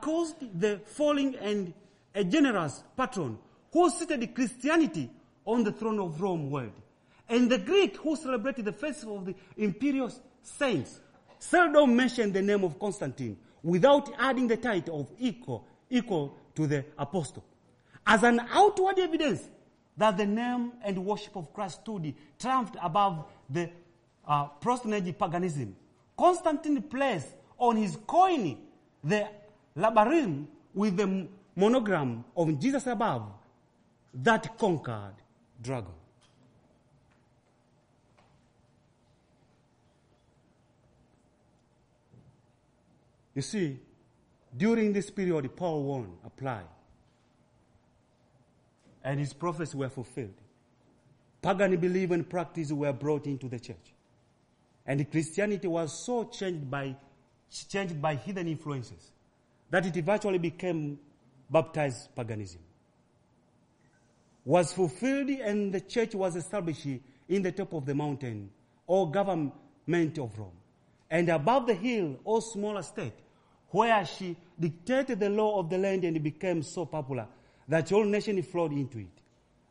caused 0.02 0.60
the 0.60 0.82
falling 0.86 1.36
and 1.36 1.74
a 2.16 2.24
generous 2.24 2.84
patron 2.98 3.38
who 3.72 3.90
seated 3.92 4.34
Christianity 4.34 5.10
on 5.46 5.64
the 5.64 5.72
throne 5.72 6.00
of 6.00 6.20
Rome 6.20 6.50
world. 6.50 6.74
And 7.30 7.50
the 7.50 7.58
Greek 7.58 7.98
who 7.98 8.16
celebrated 8.16 8.66
the 8.66 8.72
festival 8.72 9.18
of 9.18 9.26
the 9.26 9.36
imperial 9.58 10.12
saints 10.42 11.00
seldom 11.40 11.96
mentioned 11.96 12.34
the 12.34 12.42
name 12.42 12.64
of 12.64 12.80
Constantine 12.80 13.38
without 13.64 14.10
adding 14.18 14.48
the 14.48 14.58
title 14.58 15.02
of 15.02 15.08
equal, 15.20 15.68
equal 15.90 16.38
to 16.56 16.68
the 16.68 16.86
apostle 16.98 17.44
as 18.08 18.24
an 18.24 18.40
outward 18.52 18.98
evidence 18.98 19.50
that 19.98 20.16
the 20.18 20.26
name 20.26 20.72
and 20.84 21.06
worship 21.06 21.36
of 21.36 21.54
Christ 21.54 21.82
stood 21.82 22.14
triumphed 22.40 22.78
above 22.82 23.26
the 23.50 23.70
uh, 24.28 24.46
paganism. 24.48 25.76
Constantine 26.18 26.82
placed 26.84 27.28
on 27.58 27.76
his 27.76 27.98
coin 28.08 28.58
the 29.04 29.28
labarum 29.76 30.48
with 30.74 30.96
the 30.96 31.28
monogram 31.56 32.24
of 32.36 32.60
Jesus 32.60 32.88
above 32.88 33.24
that 34.14 34.58
conquered 34.58 35.16
dragon. 35.62 35.92
You 43.38 43.44
see, 43.44 43.80
during 44.58 44.94
this 44.94 45.12
period, 45.12 45.56
Paul 45.56 45.84
1 45.84 46.12
applied 46.26 46.66
and 49.04 49.20
his 49.20 49.32
prophecies 49.32 49.76
were 49.76 49.90
fulfilled. 49.90 50.34
Pagan 51.40 51.78
belief 51.78 52.10
and 52.10 52.28
practice 52.28 52.72
were 52.72 52.92
brought 52.92 53.28
into 53.28 53.48
the 53.48 53.60
church. 53.60 53.94
And 54.88 55.12
Christianity 55.12 55.68
was 55.68 55.94
so 56.04 56.24
changed 56.24 56.68
by, 56.72 56.96
changed 57.70 58.02
by 58.02 58.16
hidden 58.16 58.48
influences 58.48 59.12
that 59.70 59.86
it 59.86 59.96
eventually 59.96 60.40
became 60.40 60.98
baptized 61.48 62.16
paganism. 62.16 62.62
Was 64.46 64.74
fulfilled 64.74 65.30
and 65.30 65.72
the 65.72 65.82
church 65.82 66.16
was 66.16 66.36
established 66.36 66.88
in 67.30 67.44
the 67.44 67.52
top 67.52 67.72
of 67.74 67.86
the 67.86 67.94
mountain 67.94 68.50
or 68.88 69.12
government 69.12 70.18
of 70.18 70.40
Rome. 70.40 70.58
And 71.12 71.30
above 71.30 71.68
the 71.68 71.76
hill, 71.76 72.20
or 72.24 72.42
smaller 72.42 72.82
state, 72.82 73.14
where 73.78 74.04
she 74.06 74.36
dictated 74.60 75.20
the 75.20 75.30
law 75.30 75.60
of 75.60 75.70
the 75.70 75.78
land 75.78 76.04
and 76.04 76.18
it 76.18 76.24
became 76.24 76.64
so 76.64 76.84
popular 76.84 77.28
that 77.68 77.92
all 77.92 78.04
nations 78.04 78.48
flowed 78.48 78.72
into 78.72 78.98
it. 78.98 79.22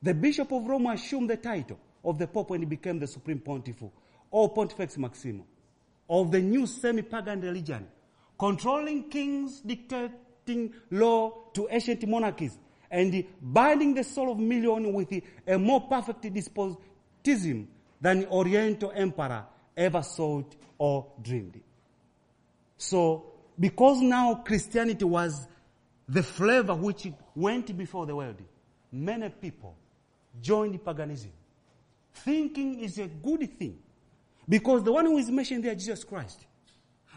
The 0.01 0.15
Bishop 0.15 0.53
of 0.53 0.65
Rome 0.65 0.87
assumed 0.87 1.29
the 1.29 1.37
title 1.37 1.77
of 2.05 2.17
the 2.17 2.29
Pope 2.29 2.53
and 2.53 2.61
he 2.61 2.67
became 2.67 3.01
the 3.01 3.09
Supreme 3.09 3.41
Pontiff, 3.41 3.83
or 4.31 4.53
Pontifex 4.53 4.97
Maximus, 4.97 5.45
of 6.09 6.31
the 6.31 6.41
new 6.41 6.67
semi-pagan 6.67 7.41
religion, 7.41 7.89
controlling 8.39 9.11
kings, 9.11 9.61
dictating 9.61 10.73
law 10.93 11.33
to 11.53 11.67
ancient 11.69 12.07
monarchies, 12.07 12.57
and 12.89 13.25
binding 13.43 13.93
the 13.93 14.05
soul 14.05 14.31
of 14.31 14.39
millions 14.39 14.87
with 14.95 15.21
a 15.49 15.59
more 15.59 15.81
perfect 15.81 16.33
despotism 16.33 17.67
than 18.01 18.21
the 18.21 18.29
Oriental 18.29 18.93
emperor 18.95 19.45
ever 19.77 20.03
sought 20.05 20.55
or 20.79 21.07
dreamed. 21.21 21.61
So, 22.79 23.33
because 23.59 24.01
now 24.01 24.35
Christianity 24.37 25.05
was 25.05 25.47
the 26.09 26.23
flavor 26.23 26.75
which 26.75 27.09
went 27.35 27.77
before 27.77 28.07
the 28.07 28.15
world, 28.15 28.41
many 28.93 29.29
people 29.29 29.75
joined 30.41 30.85
paganism, 30.85 31.33
thinking 32.13 32.81
it's 32.81 32.99
a 32.99 33.07
good 33.07 33.59
thing. 33.59 33.79
Because 34.49 34.85
the 34.85 34.93
one 34.93 35.07
who 35.07 35.19
is 35.19 35.31
mentioned 35.31 35.65
there, 35.65 35.75
Jesus 35.75 36.05
Christ. 36.05 36.47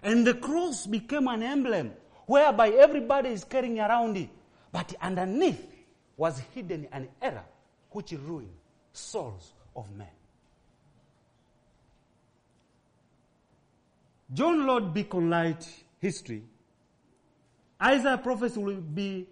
And 0.01 0.25
the 0.25 0.33
cross 0.33 0.87
became 0.87 1.27
an 1.27 1.43
emblem 1.43 1.91
whereby 2.25 2.69
everybody 2.69 3.29
is 3.29 3.43
carrying 3.43 3.79
around 3.79 4.17
it. 4.17 4.29
But 4.71 4.93
underneath 5.01 5.63
was 6.17 6.39
hidden 6.53 6.87
an 6.91 7.09
error 7.21 7.45
which 7.91 8.11
ruined 8.11 8.53
souls 8.93 9.53
of 9.75 9.91
men. 9.95 10.07
John 14.33 14.65
Lord 14.65 14.93
Beacon 14.93 15.29
Light 15.29 15.67
history, 15.99 16.43
Isaiah 17.81 18.17
prophecy 18.17 18.59
will 18.59 18.81
be 18.81 19.27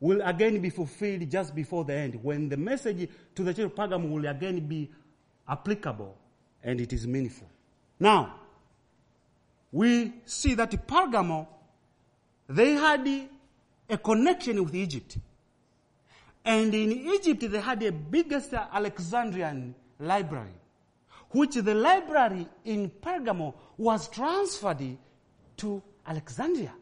will 0.00 0.20
again 0.22 0.60
be 0.60 0.70
fulfilled 0.70 1.30
just 1.30 1.54
before 1.54 1.84
the 1.84 1.94
end, 1.94 2.22
when 2.22 2.48
the 2.48 2.56
message 2.56 3.08
to 3.34 3.42
the 3.42 3.54
church 3.54 3.64
of 3.64 3.74
Pergamum 3.74 4.10
will 4.10 4.26
again 4.26 4.66
be 4.66 4.90
applicable 5.48 6.16
and 6.62 6.80
it 6.80 6.92
is 6.92 7.06
meaningful. 7.06 7.48
Now, 7.98 8.34
we 9.72 10.12
see 10.24 10.54
that 10.54 10.70
Pergamum, 10.86 11.46
they 12.48 12.72
had 12.72 13.08
a 13.88 13.98
connection 13.98 14.62
with 14.64 14.74
Egypt. 14.74 15.18
And 16.44 16.74
in 16.74 16.92
Egypt, 16.92 17.50
they 17.50 17.60
had 17.60 17.80
the 17.80 17.90
biggest 17.90 18.52
Alexandrian 18.52 19.74
library, 19.98 20.54
which 21.30 21.54
the 21.54 21.74
library 21.74 22.46
in 22.64 22.90
Pergamum 22.90 23.54
was 23.76 24.08
transferred 24.08 24.96
to 25.56 25.82
Alexandria. 26.06 26.72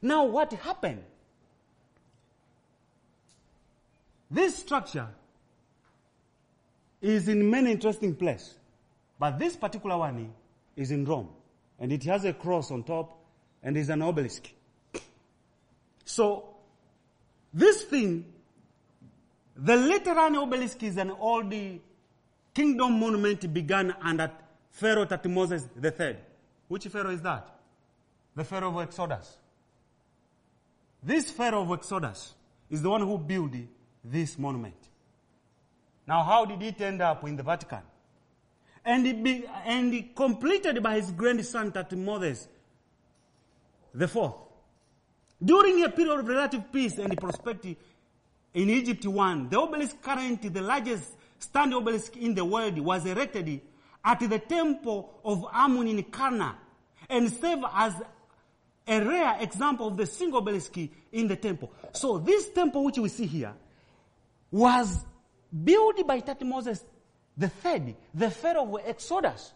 Now, 0.00 0.24
what 0.24 0.52
happened? 0.52 1.02
This 4.30 4.56
structure 4.56 5.08
is 7.00 7.28
in 7.28 7.50
many 7.50 7.72
interesting 7.72 8.14
places, 8.14 8.54
but 9.18 9.38
this 9.38 9.56
particular 9.56 9.96
one 9.96 10.32
is 10.76 10.90
in 10.90 11.04
Rome, 11.04 11.30
and 11.78 11.92
it 11.92 12.04
has 12.04 12.24
a 12.24 12.32
cross 12.32 12.70
on 12.70 12.82
top, 12.82 13.18
and 13.62 13.76
is 13.76 13.88
an 13.88 14.02
obelisk. 14.02 14.48
So, 16.04 16.48
this 17.52 17.82
thing, 17.84 18.24
the 19.56 19.76
Lateran 19.76 20.36
obelisk 20.36 20.82
is 20.82 20.96
an 20.96 21.10
old 21.10 21.52
kingdom 22.54 23.00
monument 23.00 23.52
begun 23.52 23.94
under 24.00 24.30
Pharaoh 24.70 25.06
Thutmose 25.06 25.68
III. 25.82 26.16
Which 26.68 26.86
Pharaoh 26.86 27.10
is 27.10 27.22
that? 27.22 27.57
The 28.38 28.44
Pharaoh 28.44 28.68
of 28.68 28.80
Exodus. 28.86 29.36
This 31.02 31.28
Pharaoh 31.28 31.62
of 31.62 31.72
Exodus 31.72 32.34
is 32.70 32.80
the 32.80 32.88
one 32.88 33.00
who 33.00 33.18
built 33.18 33.50
this 34.04 34.38
monument. 34.38 34.76
Now, 36.06 36.22
how 36.22 36.44
did 36.44 36.62
it 36.62 36.80
end 36.80 37.02
up 37.02 37.26
in 37.26 37.34
the 37.34 37.42
Vatican? 37.42 37.82
And 38.84 39.08
it, 39.08 39.24
be, 39.24 39.44
and 39.64 39.92
it 39.92 40.14
completed 40.14 40.80
by 40.80 40.94
his 41.00 41.10
grandson 41.10 41.72
Thutmose 41.72 42.46
the 43.92 44.06
fourth. 44.06 44.36
During 45.44 45.82
a 45.82 45.88
period 45.88 46.20
of 46.20 46.28
relative 46.28 46.72
peace 46.72 46.96
and 46.98 47.18
prosperity 47.18 47.76
in 48.54 48.70
Egypt 48.70 49.04
one, 49.06 49.48
the 49.48 49.58
obelisk 49.58 50.00
currently 50.00 50.48
the 50.48 50.62
largest 50.62 51.10
standing 51.40 51.76
obelisk 51.76 52.16
in 52.16 52.36
the 52.36 52.44
world 52.44 52.78
was 52.78 53.04
erected 53.04 53.60
at 54.04 54.20
the 54.20 54.38
temple 54.38 55.18
of 55.24 55.44
Amun 55.52 55.88
in 55.88 56.04
Karnak 56.04 56.54
and 57.10 57.32
served 57.32 57.64
as 57.74 57.94
a 58.88 59.00
rare 59.04 59.36
example 59.40 59.88
of 59.88 59.96
the 59.96 60.06
single 60.06 60.38
obelisk 60.38 60.76
in 61.12 61.28
the 61.28 61.36
temple. 61.36 61.72
So 61.92 62.18
this 62.18 62.48
temple 62.50 62.84
which 62.84 62.98
we 62.98 63.08
see 63.08 63.26
here 63.26 63.54
was 64.50 65.04
built 65.64 66.06
by 66.06 66.20
Thutmose 66.20 66.82
the 67.36 67.48
third, 67.48 67.94
the 68.14 68.30
pharaoh 68.30 68.76
of 68.76 68.86
Exodus. 68.86 69.52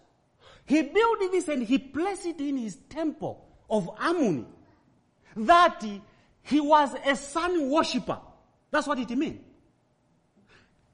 He 0.64 0.83
built 0.83 1.18
this 1.33 1.49
and 1.49 1.62
he 1.62 1.79
placed 1.79 2.27
it 2.27 2.40
in 2.40 2.57
his 2.59 2.77
temple 2.88 3.45
of 3.68 3.90
Amun. 3.99 4.47
That 5.37 5.85
he 6.42 6.61
was 6.61 6.95
a 7.05 7.16
sun 7.16 7.71
worshipper. 7.71 8.18
That's 8.71 8.87
what 8.87 8.99
it 8.99 9.11
means. 9.11 9.40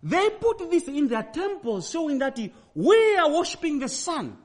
They 0.03 0.31
put 0.31 0.71
this 0.71 0.87
in 0.87 1.09
their 1.09 1.25
temple 1.25 1.81
showing 1.81 2.19
that 2.21 2.39
we 2.75 3.17
are 3.17 3.31
worshiping 3.31 3.81
the 3.81 3.89
sun 3.89 4.39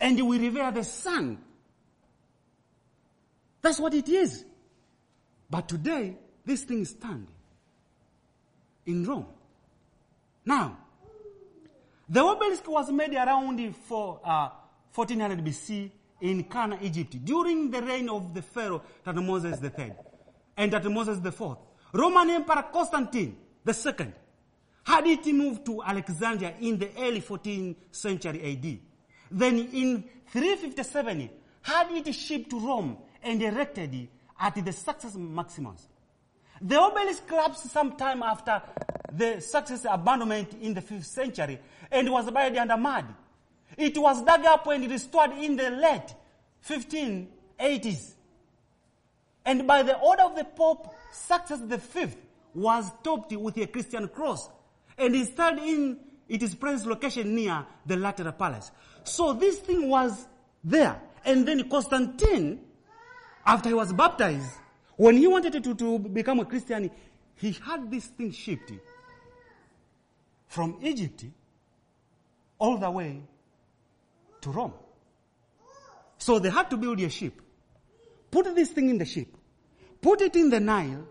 and 0.00 0.28
we 0.28 0.38
revere 0.38 0.72
the 0.72 0.84
sun. 0.84 1.38
That's 3.62 3.78
what 3.78 3.94
it 3.94 4.08
is. 4.08 4.44
But 5.48 5.68
today, 5.68 6.16
this 6.44 6.64
thing 6.64 6.80
is 6.80 6.90
standing 6.90 7.26
in 8.86 9.04
Rome. 9.04 9.26
Now, 10.44 10.78
the 12.08 12.20
obelisk 12.20 12.66
was 12.68 12.90
made 12.90 13.14
around 13.14 13.74
for 13.76 14.20
uh, 14.24 14.48
1400 14.94 15.44
BC 15.44 15.90
in 16.22 16.44
Karnak, 16.44 16.82
Egypt, 16.82 17.24
during 17.24 17.70
the 17.70 17.82
reign 17.82 18.08
of 18.08 18.34
the 18.34 18.42
Pharaoh 18.42 18.82
Thutmose 19.04 19.44
III 19.62 19.92
and 20.56 20.72
Thutmose 20.72 21.24
IV. 21.24 21.56
Roman 21.92 22.30
Emperor 22.30 22.64
Constantine 22.72 23.36
II 23.66 24.12
had 24.84 25.06
it 25.06 25.26
moved 25.26 25.64
to 25.66 25.82
Alexandria 25.82 26.54
in 26.60 26.78
the 26.78 26.90
early 26.98 27.20
14th 27.20 27.76
century 27.90 28.52
AD. 28.52 28.78
Then 29.30 29.58
in 29.72 30.04
357, 30.28 31.30
had 31.62 31.90
it 31.92 32.12
shipped 32.14 32.50
to 32.50 32.58
Rome 32.58 32.96
and 33.22 33.42
erected 33.42 34.08
at 34.38 34.64
the 34.64 34.72
Circus 34.72 35.14
Maximus. 35.14 35.88
The 36.60 36.78
obelisk 36.78 37.26
collapsed 37.26 37.70
sometime 37.70 38.22
after 38.22 38.62
the 39.12 39.40
Circus 39.40 39.86
abandonment 39.88 40.54
in 40.60 40.74
the 40.74 40.82
5th 40.82 41.04
century 41.04 41.58
and 41.90 42.10
was 42.10 42.30
buried 42.30 42.56
under 42.56 42.76
mud. 42.76 43.06
It 43.76 43.96
was 43.96 44.22
dug 44.22 44.44
up 44.44 44.66
and 44.66 44.90
restored 44.90 45.32
in 45.32 45.56
the 45.56 45.70
late 45.70 46.14
1580s. 46.68 48.14
And 49.44 49.66
by 49.66 49.82
the 49.82 49.98
order 49.98 50.22
of 50.22 50.36
the 50.36 50.44
Pope, 50.44 50.94
Sixtus 51.12 51.60
V 51.60 52.08
was 52.54 52.90
topped 53.02 53.32
with 53.32 53.56
a 53.56 53.66
Christian 53.66 54.08
cross 54.08 54.50
and 54.98 55.14
installed 55.14 55.58
in 55.58 55.98
its 56.28 56.54
present 56.54 56.90
location 56.90 57.34
near 57.34 57.66
the 57.86 57.96
Lateran 57.96 58.32
Palace. 58.34 58.70
So 59.04 59.32
this 59.32 59.58
thing 59.60 59.88
was 59.88 60.26
there. 60.62 61.00
And 61.24 61.46
then 61.46 61.68
Constantine 61.68 62.60
after 63.44 63.68
he 63.68 63.74
was 63.74 63.92
baptized, 63.92 64.50
when 64.96 65.16
he 65.16 65.26
wanted 65.26 65.62
to, 65.62 65.74
to 65.74 65.98
become 65.98 66.40
a 66.40 66.44
Christian, 66.44 66.90
he 67.36 67.52
had 67.52 67.90
this 67.90 68.06
thing 68.06 68.32
shipped 68.32 68.72
from 70.46 70.78
Egypt 70.82 71.24
all 72.58 72.76
the 72.76 72.90
way 72.90 73.22
to 74.42 74.50
Rome. 74.50 74.74
So 76.18 76.38
they 76.38 76.50
had 76.50 76.68
to 76.70 76.76
build 76.76 77.00
a 77.00 77.08
ship. 77.08 77.40
Put 78.30 78.54
this 78.54 78.70
thing 78.70 78.90
in 78.90 78.98
the 78.98 79.06
ship. 79.06 79.28
Put 80.00 80.20
it 80.20 80.36
in 80.36 80.50
the 80.50 80.60
Nile. 80.60 81.06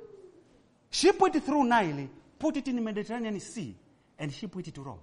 Ship 0.91 1.15
it 1.19 1.43
through 1.43 1.63
Nile. 1.65 2.07
Put 2.37 2.57
it 2.57 2.67
in 2.67 2.75
the 2.75 2.81
Mediterranean 2.81 3.39
Sea. 3.39 3.75
And 4.17 4.31
ship 4.31 4.55
it 4.55 4.73
to 4.75 4.81
Rome. 4.81 4.99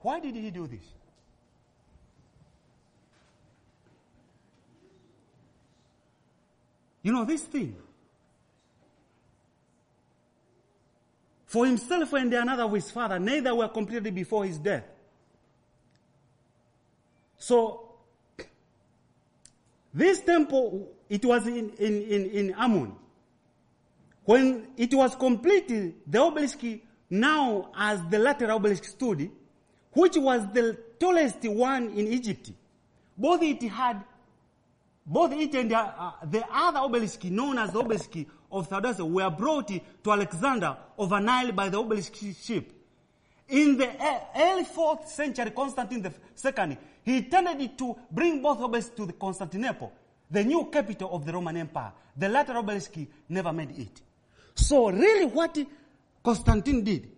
Why 0.00 0.20
did 0.20 0.34
he 0.34 0.50
do 0.50 0.66
this? 0.66 0.84
You 7.06 7.12
know, 7.12 7.24
this 7.24 7.42
thing. 7.42 7.76
For 11.46 11.64
himself 11.64 12.12
and 12.14 12.34
another 12.34 12.64
of 12.64 12.72
his 12.72 12.90
father, 12.90 13.20
neither 13.20 13.54
were 13.54 13.68
completed 13.68 14.12
before 14.12 14.44
his 14.44 14.58
death. 14.58 14.82
So, 17.38 17.92
this 19.94 20.20
temple, 20.22 20.88
it 21.08 21.24
was 21.24 21.46
in, 21.46 21.70
in, 21.78 22.02
in, 22.02 22.24
in 22.30 22.54
Amun. 22.54 22.92
When 24.24 24.66
it 24.76 24.92
was 24.92 25.14
completed, 25.14 25.94
the 26.08 26.18
obelisk 26.20 26.58
now 27.08 27.70
as 27.78 28.02
the 28.10 28.18
Lateran 28.18 28.50
obelisk 28.50 28.82
stood, 28.82 29.30
which 29.92 30.16
was 30.16 30.44
the 30.52 30.76
tallest 30.98 31.44
one 31.44 31.90
in 31.90 32.08
Egypt. 32.08 32.50
Both 33.16 33.42
it 33.42 33.62
had, 33.62 34.02
both 35.06 35.32
it 35.32 35.54
and 35.54 35.72
uh, 35.72 36.12
the 36.24 36.44
other 36.52 36.80
obelisk 36.80 37.22
known 37.24 37.58
as 37.58 37.70
the 37.70 37.78
obelisk 37.78 38.10
of 38.50 38.66
Theodosius 38.68 39.06
were 39.06 39.30
brought 39.30 39.68
to 39.68 40.10
Alexander 40.12 40.76
over 40.98 41.20
Nile 41.20 41.52
by 41.52 41.68
the 41.68 41.78
obelisk 41.78 42.14
ship. 42.16 42.72
In 43.48 43.76
the 43.76 43.88
early 44.36 44.64
4th 44.64 45.06
century, 45.06 45.50
Constantine 45.52 46.04
II, 46.04 46.78
he 47.04 47.18
intended 47.18 47.78
to 47.78 47.96
bring 48.10 48.42
both 48.42 48.60
obelisks 48.60 48.96
to 48.96 49.06
Constantinople, 49.12 49.92
the 50.28 50.42
new 50.42 50.64
capital 50.72 51.14
of 51.14 51.24
the 51.24 51.32
Roman 51.32 51.56
Empire. 51.56 51.92
The 52.16 52.28
latter 52.28 52.56
obelisk 52.56 52.94
never 53.28 53.52
made 53.52 53.78
it. 53.78 54.00
So 54.56 54.90
really 54.90 55.26
what 55.26 55.56
Constantine 56.24 56.82
did, 56.82 57.08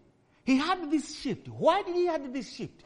he 0.44 0.59
had 0.59 0.90
this 0.90 1.18
shift. 1.18 1.48
Why 1.48 1.83
did 1.83 1.94
he 1.96 2.05
have 2.07 2.31
this 2.31 2.53
shift? 2.55 2.85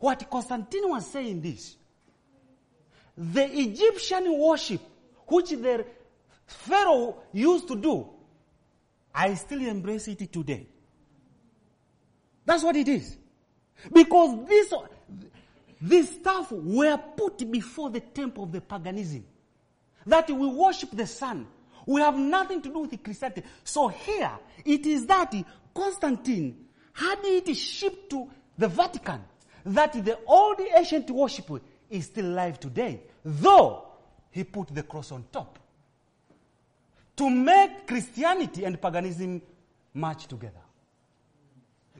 What 0.00 0.28
Constantine 0.28 0.90
was 0.90 1.06
saying 1.06 1.40
this, 1.40 1.76
the 3.16 3.60
Egyptian 3.60 4.38
worship, 4.38 4.80
which 5.26 5.50
the 5.50 5.84
Pharaoh 6.46 7.16
used 7.32 7.68
to 7.68 7.76
do, 7.76 8.08
I 9.14 9.34
still 9.34 9.60
embrace 9.60 10.08
it 10.08 10.32
today. 10.32 10.66
That's 12.44 12.62
what 12.62 12.76
it 12.76 12.88
is. 12.88 13.16
Because 13.92 14.46
this, 14.48 14.74
this 15.80 16.10
stuff 16.10 16.50
were 16.52 16.98
put 17.16 17.50
before 17.50 17.90
the 17.90 18.00
temple 18.00 18.44
of 18.44 18.52
the 18.52 18.60
paganism. 18.60 19.24
That 20.06 20.30
we 20.30 20.46
worship 20.46 20.90
the 20.92 21.06
sun. 21.06 21.46
We 21.86 22.00
have 22.00 22.18
nothing 22.18 22.60
to 22.62 22.68
do 22.68 22.80
with 22.80 23.02
Christianity. 23.02 23.42
So 23.62 23.88
here, 23.88 24.32
it 24.64 24.84
is 24.86 25.06
that 25.06 25.34
Constantine 25.74 26.66
had 26.92 27.18
it 27.22 27.54
shipped 27.54 28.10
to 28.10 28.28
the 28.58 28.68
Vatican 28.68 29.20
that 29.64 29.92
the 29.92 30.18
old 30.26 30.60
ancient 30.60 31.10
worship 31.10 31.50
is 31.90 32.06
still 32.06 32.26
alive 32.26 32.58
today, 32.60 33.00
though 33.24 33.84
he 34.30 34.44
put 34.44 34.68
the 34.74 34.82
cross 34.82 35.12
on 35.12 35.24
top 35.32 35.58
to 37.16 37.30
make 37.30 37.86
Christianity 37.86 38.64
and 38.64 38.80
paganism 38.80 39.40
match 39.94 40.26
together. 40.26 40.60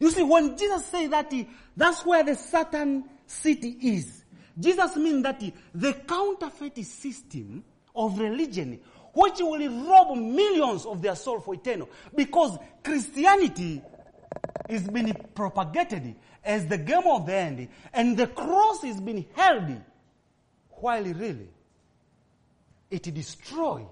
You 0.00 0.10
see, 0.10 0.22
when 0.22 0.56
Jesus 0.56 0.86
says 0.86 1.10
that 1.10 1.32
he, 1.32 1.48
that's 1.76 2.04
where 2.04 2.24
the 2.24 2.34
Satan 2.34 3.04
city 3.26 3.76
is, 3.80 4.24
Jesus 4.58 4.96
means 4.96 5.22
that 5.22 5.40
he, 5.40 5.52
the 5.74 5.92
counterfeit 5.92 6.84
system 6.84 7.62
of 7.94 8.18
religion, 8.18 8.80
which 9.12 9.38
will 9.38 9.86
rob 9.86 10.18
millions 10.18 10.84
of 10.84 11.00
their 11.00 11.14
soul 11.14 11.40
for 11.40 11.54
eternal, 11.54 11.88
because 12.14 12.58
Christianity 12.82 13.80
is 14.68 14.88
being 14.88 15.14
propagated 15.34 16.16
as 16.44 16.66
the 16.66 16.78
game 16.78 17.06
of 17.06 17.26
the 17.26 17.34
end, 17.34 17.68
and 17.92 18.16
the 18.16 18.26
cross 18.26 18.84
is 18.84 19.00
being 19.00 19.24
held, 19.34 19.80
while 20.70 21.02
really 21.02 21.48
it 22.90 23.02
destroys 23.14 23.86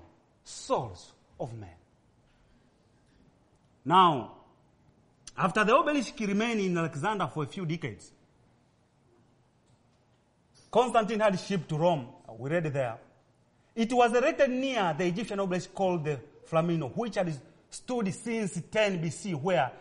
souls 0.44 1.12
of 1.40 1.52
men. 1.54 1.70
Now, 3.84 4.32
after 5.36 5.64
the 5.64 5.74
obelisk 5.74 6.18
remained 6.20 6.60
in 6.60 6.76
Alexander 6.76 7.26
for 7.26 7.44
a 7.44 7.46
few 7.46 7.64
decades, 7.66 8.12
Constantine 10.70 11.20
had 11.20 11.38
shipped 11.38 11.68
to 11.68 11.76
Rome. 11.76 12.06
We 12.38 12.50
read 12.50 12.64
there. 12.64 12.98
It 13.74 13.92
was 13.92 14.14
erected 14.14 14.50
near 14.50 14.94
the 14.96 15.06
Egyptian 15.06 15.40
obelisk 15.40 15.74
called 15.74 16.04
the 16.04 16.20
Flaminio, 16.50 16.94
which 16.96 17.16
had 17.16 17.32
stood 17.70 18.12
since 18.14 18.60
10 18.70 19.02
BC, 19.02 19.34
where 19.34 19.72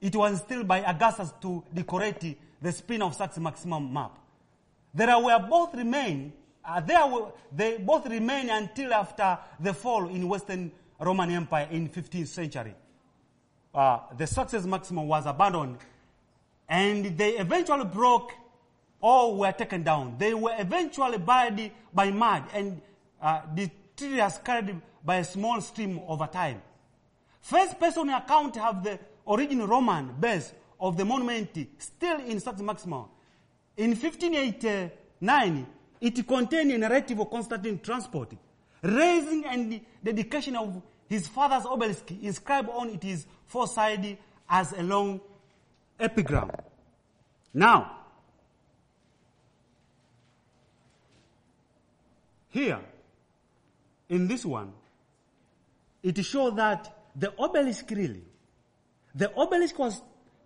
it 0.00 0.14
was 0.14 0.38
still 0.40 0.64
by 0.64 0.82
Augustus 0.84 1.32
to 1.40 1.62
decorate 1.72 2.38
the 2.60 2.72
spin 2.72 3.02
of 3.02 3.14
Circus 3.14 3.38
Maximus 3.38 3.82
map. 3.90 4.18
There 4.94 5.18
were 5.18 5.38
both 5.38 5.74
remain, 5.74 6.32
uh, 6.64 6.80
there 6.80 7.06
were, 7.06 7.32
they 7.54 7.78
both 7.78 8.06
remain 8.06 8.50
until 8.50 8.92
after 8.94 9.38
the 9.60 9.74
fall 9.74 10.08
in 10.08 10.28
Western 10.28 10.72
Roman 10.98 11.30
Empire 11.30 11.68
in 11.70 11.88
15th 11.88 12.28
century. 12.28 12.74
Uh, 13.74 13.98
the 14.16 14.26
Circus 14.26 14.64
Maximus 14.64 15.04
was 15.04 15.26
abandoned 15.26 15.78
and 16.68 17.16
they 17.18 17.32
eventually 17.32 17.84
broke 17.84 18.32
or 19.00 19.36
were 19.36 19.52
taken 19.52 19.82
down. 19.82 20.16
They 20.18 20.34
were 20.34 20.54
eventually 20.58 21.18
buried 21.18 21.72
by 21.92 22.10
mud 22.10 22.44
and 22.52 22.80
uh, 23.20 23.42
detritus 23.54 24.38
carried 24.44 24.80
by 25.04 25.16
a 25.16 25.24
small 25.24 25.60
stream 25.60 26.00
over 26.08 26.26
time. 26.26 26.62
First 27.40 27.78
person 27.78 28.08
account 28.08 28.56
have 28.56 28.82
the 28.82 28.98
original 29.28 29.66
Roman 29.66 30.14
base 30.18 30.52
of 30.80 30.96
the 30.96 31.04
monument 31.04 31.50
still 31.78 32.20
in 32.20 32.40
Circus 32.40 32.62
Maximus. 32.62 33.06
In 33.76 33.90
1589, 33.90 35.66
it 36.00 36.26
contained 36.26 36.72
a 36.72 36.78
narrative 36.78 37.18
of 37.20 37.30
Constantine 37.30 37.78
transport, 37.78 38.32
raising 38.82 39.44
and 39.46 39.80
dedication 40.02 40.56
of 40.56 40.82
his 41.08 41.26
father's 41.28 41.66
obelisk 41.66 42.10
inscribed 42.22 42.68
on 42.70 42.90
it 42.90 43.04
is 43.04 43.26
four-sided 43.46 44.18
as 44.48 44.72
a 44.72 44.82
long 44.82 45.20
epigram. 45.98 46.50
Now, 47.54 47.96
here, 52.48 52.80
in 54.08 54.28
this 54.28 54.44
one, 54.44 54.72
it 56.02 56.22
shows 56.24 56.54
that 56.56 57.10
the 57.16 57.32
obelisk 57.38 57.90
really, 57.90 58.22
the 59.16 59.34
obelisk 59.34 59.78
was 59.78 60.00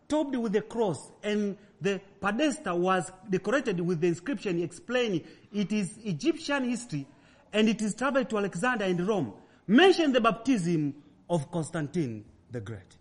topped 0.08 0.36
with 0.36 0.52
the 0.52 0.62
cross 0.62 1.12
and 1.22 1.56
the 1.80 2.00
pedestal 2.20 2.78
was 2.78 3.10
decorated 3.28 3.80
with 3.80 4.00
the 4.00 4.06
inscription 4.08 4.62
explaining 4.62 5.22
it 5.52 5.72
is 5.72 5.98
Egyptian 6.04 6.68
history 6.68 7.06
and 7.52 7.68
it 7.68 7.82
is 7.82 7.94
traveled 7.94 8.30
to 8.30 8.38
Alexander 8.38 8.84
and 8.84 9.06
Rome. 9.06 9.32
Mention 9.66 10.12
the 10.12 10.20
baptism 10.20 10.94
of 11.28 11.50
Constantine 11.50 12.24
the 12.50 12.60
Great. 12.60 12.96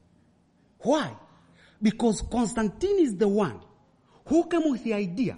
Why? 0.80 1.16
Because 1.82 2.22
Constantine 2.32 3.00
is 3.00 3.16
the 3.16 3.28
one 3.28 3.60
who 4.26 4.46
came 4.48 4.70
with 4.72 4.84
the 4.84 4.94
idea 4.94 5.38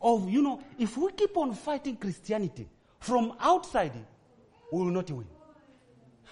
of, 0.00 0.28
you 0.28 0.42
know, 0.42 0.62
if 0.78 0.96
we 0.96 1.10
keep 1.12 1.36
on 1.36 1.52
fighting 1.54 1.96
Christianity 1.96 2.68
from 3.00 3.32
outside, 3.40 3.92
we 4.72 4.78
will 4.78 4.90
not 4.92 5.10
win. 5.10 5.26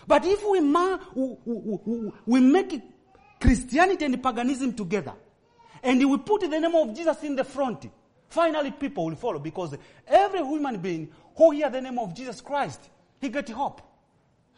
But 0.07 0.25
if 0.25 0.49
we, 0.49 0.61
ma- 0.61 0.99
we, 2.27 2.41
make 2.41 2.81
Christianity 3.47 4.05
and 4.05 4.21
paganism 4.21 4.73
together, 4.73 5.15
and 5.81 6.11
we 6.11 6.19
put 6.19 6.41
the 6.41 6.49
name 6.49 6.75
of 6.75 6.97
Jesus 6.97 7.23
in 7.23 7.37
the 7.37 7.45
front, 7.45 7.89
finally 8.29 8.73
people 8.73 9.05
will 9.05 9.15
follow 9.15 9.39
because 9.39 9.77
every 10.05 10.41
human 10.45 10.79
being 10.79 11.09
who 11.37 11.53
hear 11.53 11.71
the 11.71 11.81
name 11.81 11.99
of 12.01 12.13
Jesus 12.13 12.41
Christ, 12.41 12.81
he 13.21 13.29
get 13.29 13.49
hope. 13.51 13.81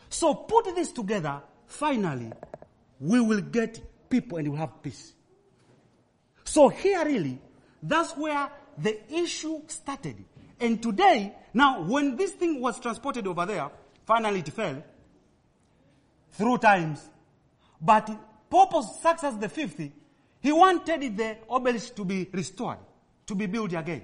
So 0.08 0.32
put 0.32 0.74
this 0.74 0.90
together, 0.90 1.42
finally, 1.66 2.32
we 2.98 3.20
will 3.20 3.42
get 3.42 4.08
people 4.08 4.38
and 4.38 4.48
we'll 4.48 4.58
have 4.58 4.82
peace. 4.82 5.12
So 6.44 6.70
here 6.70 7.04
really, 7.04 7.38
that's 7.82 8.16
where 8.16 8.50
the 8.78 9.12
issue 9.12 9.60
started. 9.66 10.24
And 10.58 10.82
today, 10.82 11.34
now 11.52 11.82
when 11.82 12.16
this 12.16 12.32
thing 12.32 12.62
was 12.62 12.80
transported 12.80 13.26
over 13.26 13.44
there, 13.44 13.70
finally 14.06 14.40
it 14.40 14.48
fell 14.48 14.82
through 16.30 16.56
times. 16.58 17.06
But 17.80 18.10
Pope 18.50 18.82
Sixtus 19.02 19.34
the 19.34 19.48
fifth, 19.48 19.80
he 20.40 20.52
wanted 20.52 21.16
the 21.16 21.36
obelisk 21.48 21.94
to 21.96 22.04
be 22.04 22.28
restored, 22.32 22.78
to 23.26 23.34
be 23.34 23.46
built 23.46 23.72
again. 23.72 24.02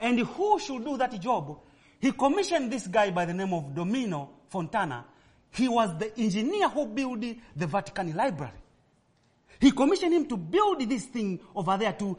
And 0.00 0.18
who 0.20 0.58
should 0.58 0.84
do 0.84 0.96
that 0.96 1.20
job? 1.20 1.58
He 2.00 2.12
commissioned 2.12 2.72
this 2.72 2.86
guy 2.86 3.10
by 3.10 3.26
the 3.26 3.34
name 3.34 3.52
of 3.52 3.74
Domenico 3.74 4.30
Fontana 4.48 5.04
he 5.52 5.68
was 5.68 5.96
the 5.98 6.16
engineer 6.18 6.68
who 6.68 6.86
built 6.86 7.20
the 7.20 7.66
Vatican 7.66 8.14
Library. 8.14 8.52
He 9.60 9.72
commissioned 9.72 10.14
him 10.14 10.26
to 10.26 10.36
build 10.36 10.80
this 10.88 11.06
thing 11.06 11.40
over 11.54 11.76
there, 11.76 11.92
to 11.94 12.16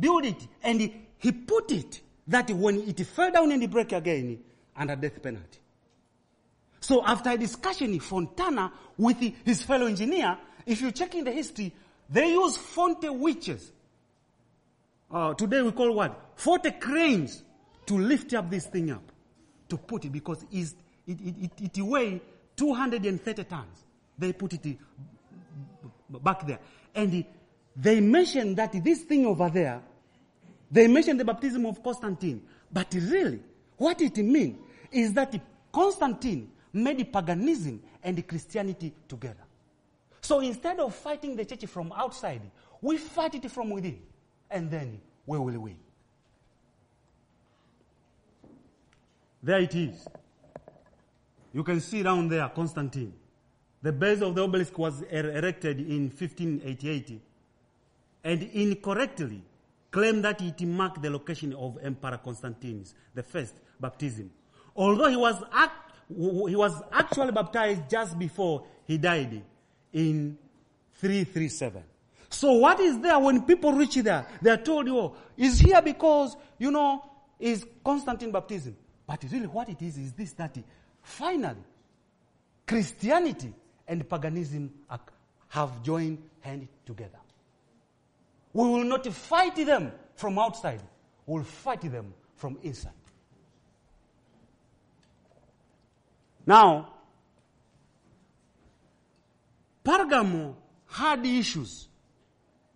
build 0.00 0.24
it, 0.24 0.46
and 0.62 0.80
he, 0.80 0.94
he 1.18 1.32
put 1.32 1.70
it 1.70 2.00
that 2.26 2.50
when 2.50 2.80
it 2.80 2.98
fell 3.06 3.30
down 3.30 3.52
and 3.52 3.62
it 3.62 3.70
broke 3.70 3.92
again, 3.92 4.40
under 4.74 4.96
death 4.96 5.22
penalty. 5.22 5.58
So 6.80 7.04
after 7.04 7.30
a 7.30 7.36
discussion, 7.36 7.98
Fontana 8.00 8.72
with 8.96 9.18
his 9.44 9.62
fellow 9.62 9.86
engineer, 9.86 10.36
if 10.66 10.80
you 10.80 10.92
check 10.92 11.14
in 11.14 11.24
the 11.24 11.32
history, 11.32 11.74
they 12.08 12.30
use 12.30 12.56
Fonte 12.56 13.08
witches. 13.08 13.72
Uh, 15.10 15.34
today 15.34 15.62
we 15.62 15.72
call 15.72 15.92
what? 15.94 16.18
Forte 16.36 16.70
cranes 16.78 17.42
to 17.86 17.98
lift 17.98 18.32
up 18.34 18.50
this 18.50 18.66
thing 18.66 18.90
up, 18.90 19.02
to 19.68 19.76
put 19.76 20.04
it 20.04 20.12
because 20.12 20.44
it, 20.50 20.72
it, 21.06 21.18
it, 21.20 21.50
it, 21.60 21.78
it 21.78 21.82
weigh 21.82 22.20
230 22.56 23.44
tons. 23.44 23.84
They 24.18 24.32
put 24.32 24.52
it 24.54 24.78
back 26.08 26.46
there. 26.46 26.60
And 26.94 27.24
they 27.76 28.00
mentioned 28.00 28.56
that 28.58 28.72
this 28.84 29.02
thing 29.02 29.26
over 29.26 29.48
there, 29.50 29.82
they 30.70 30.86
mentioned 30.86 31.20
the 31.20 31.24
baptism 31.24 31.66
of 31.66 31.82
Constantine. 31.82 32.42
But 32.72 32.92
really, 32.94 33.40
what 33.76 34.00
it 34.00 34.16
means 34.18 34.58
is 34.90 35.12
that 35.14 35.34
Constantine 35.72 36.50
made 36.72 37.12
paganism 37.12 37.82
and 38.02 38.26
Christianity 38.26 38.92
together. 39.08 39.44
So 40.22 40.38
instead 40.38 40.78
of 40.78 40.94
fighting 40.94 41.34
the 41.34 41.44
church 41.44 41.66
from 41.66 41.92
outside, 41.92 42.42
we 42.80 42.96
fight 42.96 43.34
it 43.34 43.50
from 43.50 43.70
within, 43.70 43.98
and 44.48 44.70
then 44.70 45.00
we 45.26 45.38
will 45.38 45.58
win. 45.58 45.76
There 49.42 49.58
it 49.58 49.74
is. 49.74 50.06
You 51.52 51.64
can 51.64 51.80
see 51.80 52.04
down 52.04 52.28
there 52.28 52.48
Constantine. 52.48 53.12
The 53.82 53.92
base 53.92 54.22
of 54.22 54.36
the 54.36 54.44
obelisk 54.44 54.78
was 54.78 55.02
er- 55.12 55.36
erected 55.36 55.80
in 55.80 56.08
1588 56.08 57.20
and 58.22 58.42
incorrectly 58.44 59.42
claimed 59.90 60.24
that 60.24 60.40
it 60.40 60.60
marked 60.62 61.02
the 61.02 61.10
location 61.10 61.52
of 61.54 61.78
Emperor 61.82 62.20
Constantine's 62.22 62.94
the 63.12 63.24
first 63.24 63.54
baptism. 63.80 64.30
Although 64.76 65.08
he 65.08 65.16
was, 65.16 65.42
act, 65.52 65.92
he 66.08 66.54
was 66.54 66.80
actually 66.92 67.32
baptized 67.32 67.90
just 67.90 68.16
before 68.16 68.64
he 68.86 68.96
died 68.98 69.42
in 69.92 70.38
337. 70.94 71.82
So 72.30 72.52
what 72.52 72.80
is 72.80 72.98
there 73.00 73.18
when 73.18 73.42
people 73.42 73.72
reach 73.72 73.96
there? 73.96 74.26
They 74.40 74.50
are 74.50 74.56
told, 74.56 74.88
oh, 74.88 75.16
is 75.36 75.58
here 75.58 75.82
because, 75.82 76.36
you 76.58 76.70
know, 76.70 77.04
is 77.38 77.66
Constantine 77.84 78.30
baptism. 78.30 78.76
But 79.06 79.24
really 79.30 79.46
what 79.46 79.68
it 79.68 79.82
is, 79.82 79.98
is 79.98 80.12
this, 80.12 80.32
that 80.34 80.56
finally, 81.02 81.62
Christianity 82.66 83.52
and 83.86 84.08
paganism 84.08 84.72
have 85.48 85.82
joined 85.82 86.22
hand 86.40 86.68
together. 86.86 87.18
We 88.52 88.68
will 88.68 88.84
not 88.84 89.06
fight 89.06 89.56
them 89.56 89.92
from 90.14 90.38
outside. 90.38 90.80
We 91.26 91.34
will 91.34 91.44
fight 91.44 91.82
them 91.82 92.14
from 92.36 92.58
inside. 92.62 92.92
Now, 96.46 96.91
Pergamo 99.84 100.54
had 100.86 101.24
issues 101.26 101.88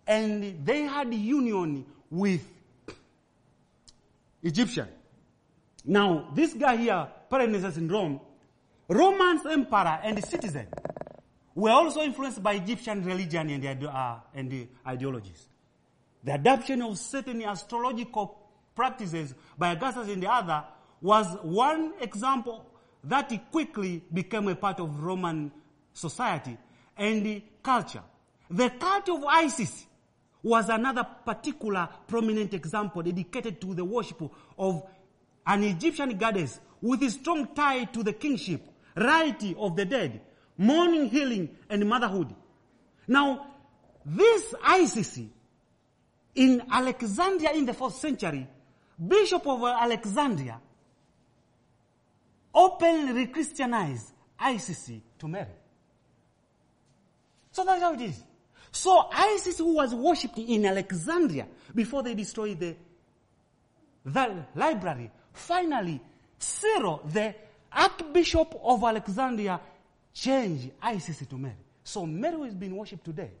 and 0.05 0.65
they 0.65 0.83
had 0.83 1.13
union 1.13 1.85
with 2.09 2.45
Egyptian. 4.43 4.87
Now, 5.85 6.29
this 6.33 6.53
guy 6.53 6.77
here, 6.77 7.07
Perennius 7.29 7.77
in 7.77 7.87
Rome, 7.87 8.19
Roman 8.87 9.41
emperor 9.49 9.99
and 10.03 10.23
citizen 10.23 10.67
were 11.55 11.71
also 11.71 12.01
influenced 12.01 12.41
by 12.41 12.53
Egyptian 12.53 13.03
religion 13.03 13.49
and, 13.49 13.85
uh, 13.85 14.15
and 14.33 14.67
ideologies. 14.85 15.47
The 16.23 16.33
adoption 16.35 16.81
of 16.81 16.97
certain 16.97 17.41
astrological 17.43 18.37
practices 18.75 19.33
by 19.57 19.71
Augustus 19.71 20.09
and 20.09 20.21
the 20.21 20.31
other 20.31 20.63
was 21.01 21.27
one 21.41 21.93
example 22.01 22.65
that 23.03 23.31
quickly 23.51 24.03
became 24.13 24.47
a 24.47 24.55
part 24.55 24.79
of 24.79 25.03
Roman 25.03 25.51
society 25.93 26.57
and 26.97 27.41
culture. 27.63 28.03
The 28.49 28.69
cult 28.71 29.09
of 29.09 29.23
Isis 29.25 29.85
was 30.43 30.69
another 30.69 31.03
particular 31.25 31.89
prominent 32.07 32.53
example 32.53 33.01
dedicated 33.01 33.59
to 33.61 33.73
the 33.73 33.83
worship 33.83 34.21
of 34.57 34.83
an 35.45 35.63
Egyptian 35.63 36.17
goddess 36.17 36.59
with 36.81 37.01
a 37.03 37.09
strong 37.09 37.47
tie 37.53 37.85
to 37.85 38.03
the 38.03 38.13
kingship, 38.13 38.61
rarity 38.95 39.55
of 39.57 39.75
the 39.75 39.85
dead, 39.85 40.21
mourning, 40.57 41.09
healing, 41.09 41.49
and 41.69 41.87
motherhood. 41.87 42.33
Now, 43.07 43.47
this 44.05 44.53
Isis 44.63 45.19
in 46.35 46.61
Alexandria 46.71 47.51
in 47.51 47.65
the 47.65 47.73
fourth 47.73 47.95
century, 47.95 48.47
Bishop 49.05 49.45
of 49.47 49.63
Alexandria 49.63 50.59
openly 52.53 53.27
Christianized 53.27 54.11
Isis 54.39 54.91
to 55.19 55.27
Mary. 55.27 55.47
So 57.57 57.65
that's 57.65 57.81
how 57.81 57.93
it 57.93 58.01
is. 58.01 58.23
So 58.71 59.09
Isis 59.11 59.57
who 59.57 59.73
was 59.73 59.91
worshipped 59.91 60.37
in 60.37 60.63
Alexandria 60.63 61.47
before 61.73 62.03
they 62.03 62.13
destroyed 62.13 62.59
the, 62.59 62.75
the 64.05 64.45
library, 64.53 65.09
finally 65.33 65.99
Cyril, 66.37 67.01
the 67.11 67.33
Archbishop 67.71 68.59
of 68.63 68.83
Alexandria, 68.83 69.59
changed 70.13 70.69
Isis 70.79 71.25
to 71.25 71.35
Mary. 71.35 71.55
So 71.83 72.05
Mary 72.05 72.35
who 72.35 72.43
is 72.43 72.53
being 72.53 72.75
worshipped 72.75 73.05
today 73.05 73.31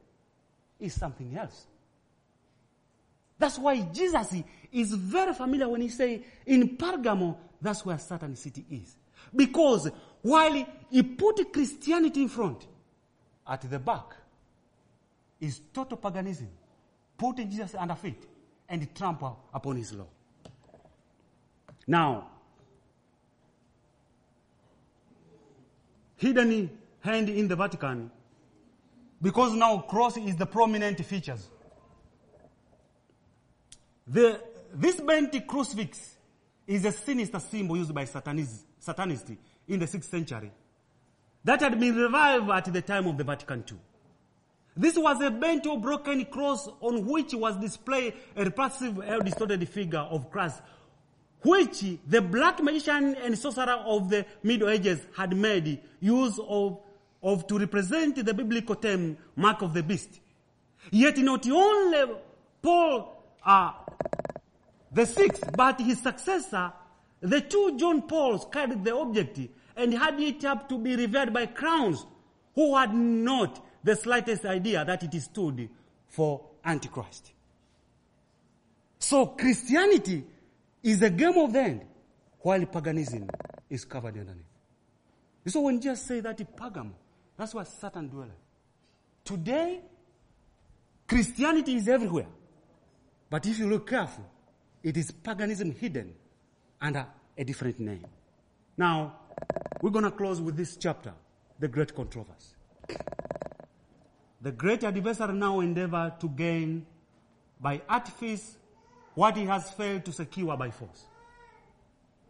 is 0.79 0.95
something 0.95 1.37
else. 1.37 1.67
That's 3.37 3.59
why 3.59 3.81
Jesus 3.81 4.33
is 4.71 4.93
very 4.93 5.35
familiar 5.35 5.69
when 5.69 5.81
he 5.81 5.89
say 5.89 6.23
in 6.47 6.75
Pergamo, 6.75 7.37
that's 7.61 7.85
where 7.85 7.99
Satan 7.99 8.35
city 8.35 8.65
is. 8.71 8.95
Because 9.35 9.91
while 10.23 10.65
he 10.89 11.03
put 11.03 11.53
Christianity 11.53 12.23
in 12.23 12.29
front, 12.29 12.65
at 13.47 13.61
the 13.69 13.79
back 13.79 14.15
is 15.39 15.61
total 15.73 15.97
paganism, 15.97 16.49
putting 17.17 17.49
Jesus 17.49 17.75
under 17.75 17.95
feet 17.95 18.23
and 18.67 18.93
trample 18.95 19.39
upon 19.53 19.77
his 19.77 19.93
law. 19.93 20.07
Now, 21.85 22.27
hidden 26.17 26.69
hand 26.99 27.29
in 27.29 27.47
the 27.47 27.55
Vatican, 27.55 28.11
because 29.21 29.53
now 29.53 29.79
cross 29.79 30.17
is 30.17 30.35
the 30.35 30.45
prominent 30.45 31.03
features. 31.05 31.47
The, 34.07 34.41
this 34.73 34.99
bent 34.99 35.47
crucifix 35.47 36.17
is 36.65 36.83
a 36.85 36.91
sinister 36.91 37.39
symbol 37.39 37.77
used 37.77 37.93
by 37.93 38.05
Satanists, 38.05 38.65
Satanists 38.79 39.31
in 39.67 39.79
the 39.79 39.85
6th 39.85 40.05
century 40.05 40.51
that 41.47 41.61
had 41.61 41.79
been 41.79 41.95
revived 41.95 42.49
at 42.49 42.73
the 42.73 42.81
time 42.81 43.07
of 43.07 43.17
the 43.17 43.23
Vatican 43.23 43.63
II. 43.71 43.77
This 44.75 44.97
was 44.97 45.21
a 45.21 45.31
bent 45.31 45.65
or 45.65 45.79
broken 45.79 46.25
cross 46.25 46.67
on 46.81 47.05
which 47.05 47.33
was 47.33 47.55
displayed 47.55 48.15
a 48.35 48.43
repulsive 48.43 48.99
or 48.99 49.21
distorted 49.21 49.67
figure 49.69 49.99
of 49.99 50.29
Christ, 50.29 50.61
which 51.43 51.85
the 52.05 52.21
black 52.21 52.61
magician 52.61 53.15
and 53.15 53.37
sorcerer 53.37 53.81
of 53.85 54.09
the 54.09 54.25
Middle 54.43 54.67
Ages 54.67 54.99
had 55.15 55.37
made 55.37 55.79
use 56.01 56.37
of, 56.49 56.79
of 57.23 57.47
to 57.47 57.57
represent 57.57 58.25
the 58.25 58.33
biblical 58.33 58.75
term 58.75 59.15
mark 59.37 59.61
of 59.61 59.73
the 59.73 59.83
beast. 59.83 60.19
Yet 60.91 61.17
not 61.19 61.49
only 61.49 62.13
Paul, 62.61 63.23
uh, 63.45 63.71
the 64.91 65.05
sixth, 65.05 65.49
but 65.55 65.79
his 65.79 65.99
successor, 66.01 66.73
the 67.21 67.39
two 67.39 67.77
John 67.77 68.01
Pauls 68.01 68.45
carried 68.51 68.83
the 68.83 68.93
object 68.93 69.39
and 69.77 69.93
had 69.93 70.19
it 70.19 70.43
up 70.45 70.67
to 70.69 70.77
be 70.77 70.95
revered 70.95 71.33
by 71.33 71.45
crowns 71.45 72.05
who 72.55 72.75
had 72.75 72.93
not 72.93 73.63
the 73.83 73.95
slightest 73.95 74.45
idea 74.45 74.83
that 74.83 75.03
it 75.03 75.21
stood 75.21 75.69
for 76.07 76.43
Antichrist. 76.65 77.31
So 78.99 79.27
Christianity 79.27 80.25
is 80.83 81.01
a 81.01 81.09
game 81.09 81.37
of 81.37 81.53
the 81.53 81.59
end, 81.61 81.85
while 82.39 82.65
paganism 82.65 83.29
is 83.69 83.85
covered 83.85 84.17
underneath. 84.17 84.43
So 85.47 85.61
when 85.61 85.79
Jesus 85.79 86.01
say 86.01 86.19
that 86.21 86.37
pagam, 86.57 86.91
that's 87.37 87.53
where 87.53 87.65
Satan 87.65 88.09
dwells. 88.09 88.31
Today, 89.23 89.81
Christianity 91.07 91.75
is 91.75 91.87
everywhere. 91.87 92.27
But 93.29 93.45
if 93.45 93.59
you 93.59 93.69
look 93.69 93.89
careful, 93.89 94.25
it 94.83 94.97
is 94.97 95.11
paganism 95.11 95.71
hidden 95.71 96.13
under 96.81 97.05
a 97.37 97.43
different 97.43 97.79
name. 97.79 98.05
Now, 98.77 99.15
we're 99.81 99.91
going 99.91 100.05
to 100.05 100.11
close 100.11 100.41
with 100.41 100.57
this 100.57 100.75
chapter, 100.77 101.13
the 101.59 101.67
great 101.67 101.95
controversy. 101.95 102.55
The 104.41 104.51
great 104.51 104.83
adversary 104.83 105.33
now 105.33 105.59
endeavor 105.59 106.13
to 106.19 106.29
gain 106.29 106.85
by 107.59 107.81
artifice 107.89 108.57
what 109.15 109.35
he 109.35 109.45
has 109.45 109.69
failed 109.71 110.05
to 110.05 110.11
secure 110.11 110.55
by 110.55 110.69
force. 110.69 111.05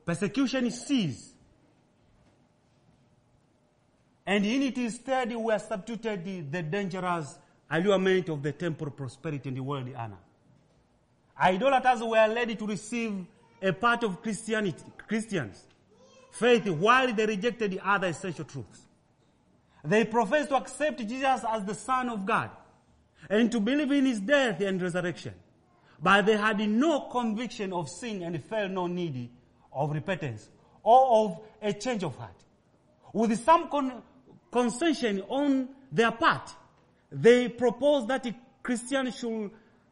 Persecution 0.05 0.71
ceased. 0.71 1.33
And 4.25 4.45
in 4.45 4.61
it 4.61 4.77
instead 4.77 5.35
were 5.35 5.59
substituted 5.59 6.51
the 6.51 6.63
dangerous 6.63 7.37
allurement 7.69 8.29
of 8.29 8.41
the 8.41 8.53
temporal 8.53 8.91
prosperity 8.91 9.49
and 9.49 9.57
the 9.57 9.63
worldly 9.63 9.95
honor. 9.95 10.17
Idolaters 11.39 12.01
were 12.01 12.27
led 12.27 12.57
to 12.57 12.65
receive 12.65 13.25
a 13.61 13.73
part 13.73 14.03
of 14.03 14.21
Christianity, 14.21 14.83
Christians, 15.07 15.66
faith 16.37 16.67
while 16.67 17.13
they 17.13 17.25
rejected 17.25 17.71
the 17.71 17.81
other 17.83 18.07
essential 18.07 18.45
truths. 18.45 18.81
They 19.83 20.05
professed 20.05 20.49
to 20.49 20.55
accept 20.55 20.99
Jesus 20.99 21.43
as 21.47 21.63
the 21.63 21.73
Son 21.73 22.09
of 22.09 22.25
God 22.25 22.49
and 23.29 23.51
to 23.51 23.59
believe 23.59 23.91
in 23.91 24.05
his 24.05 24.19
death 24.19 24.61
and 24.61 24.81
resurrection. 24.81 25.33
But 26.01 26.25
they 26.25 26.37
had 26.37 26.59
no 26.59 27.01
conviction 27.01 27.73
of 27.73 27.89
sin 27.89 28.21
and 28.21 28.43
felt 28.43 28.71
no 28.71 28.87
need 28.87 29.29
of 29.71 29.91
repentance 29.91 30.49
or 30.83 31.25
of 31.25 31.39
a 31.61 31.73
change 31.73 32.03
of 32.03 32.15
heart. 32.17 32.35
With 33.13 33.43
some 33.43 33.69
con- 33.69 34.01
concession 34.51 35.21
on 35.27 35.69
their 35.91 36.11
part, 36.11 36.53
they 37.11 37.49
proposed 37.49 38.07
that 38.09 38.27
Christians 38.61 39.17
should 39.17 39.51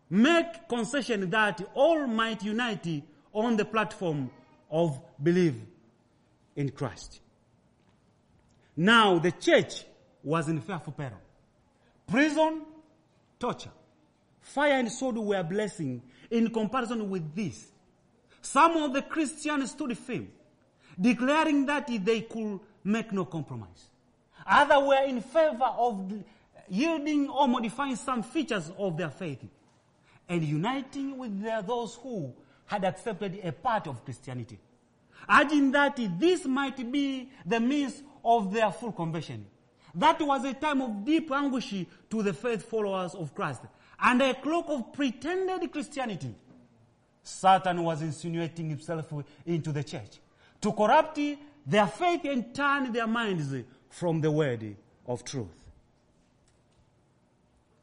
make 0.10 0.68
concession 0.68 1.30
that 1.30 1.62
all 1.74 2.06
might 2.06 2.44
unite 2.44 3.04
on 3.34 3.58
the 3.58 3.66
platform 3.66 4.30
of 4.70 5.00
belief 5.22 5.56
in 6.56 6.70
Christ. 6.70 7.22
Now 8.76 9.20
the 9.20 9.32
church 9.32 9.86
was 10.24 10.48
in 10.48 10.60
fearful 10.62 10.94
peril. 10.94 11.22
Prison, 12.08 12.62
torture, 13.40 13.72
fire 14.42 14.74
and 14.74 14.92
sword 14.92 15.18
were 15.18 15.38
a 15.38 15.44
blessing 15.44 16.02
in 16.30 16.50
comparison 16.52 17.10
with 17.10 17.36
this. 17.36 17.68
Some 18.42 18.78
of 18.78 18.94
the 18.94 19.02
Christians 19.02 19.72
stood 19.72 19.98
firm. 19.98 20.28
declaring 21.00 21.66
that 21.66 21.88
they 21.88 22.22
could 22.22 22.60
make 22.84 23.12
no 23.12 23.26
compromise. 23.26 23.90
Others 24.48 24.88
were 24.88 25.04
in 25.06 25.22
favor 25.22 25.66
of 25.78 26.14
yielding 26.70 27.30
or 27.30 27.48
modifying 27.48 27.96
some 27.96 28.24
features 28.24 28.72
of 28.78 28.98
their 28.98 29.10
faith 29.10 29.44
and 30.30 30.44
uniting 30.44 31.18
with 31.18 31.42
their, 31.42 31.62
those 31.62 31.96
who 31.96 32.34
had 32.66 32.84
accepted 32.84 33.40
a 33.44 33.52
part 33.52 33.88
of 33.88 34.04
Christianity, 34.04 34.60
urging 35.30 35.72
that 35.72 36.00
this 36.20 36.46
might 36.46 36.92
be 36.92 37.30
the 37.46 37.60
means 37.60 38.04
of 38.24 38.54
their 38.54 38.72
full 38.72 38.92
conversion. 38.92 39.46
That 39.94 40.22
was 40.22 40.44
a 40.44 40.54
time 40.54 40.82
of 40.82 41.06
deep 41.06 41.32
anguish 41.32 41.74
to 42.10 42.24
the 42.24 42.34
faith 42.34 42.70
followers 42.70 43.16
of 43.16 43.34
Christ 43.34 43.62
and 44.00 44.22
a 44.22 44.34
cloak 44.34 44.66
of 44.68 44.92
pretended 44.94 45.72
Christianity. 45.72 46.36
Satan 47.24 47.84
was 47.84 48.02
insinuating 48.02 48.70
himself 48.70 49.12
into 49.46 49.72
the 49.72 49.84
church 49.84 50.20
to 50.62 50.72
corrupt 50.74 51.20
their 51.66 51.88
faith 51.88 52.26
and 52.26 52.54
turn 52.54 52.92
their 52.92 53.08
minds 53.08 53.54
from 53.90 54.22
the 54.22 54.30
word 54.30 54.76
of 55.08 55.24
truth. 55.24 55.48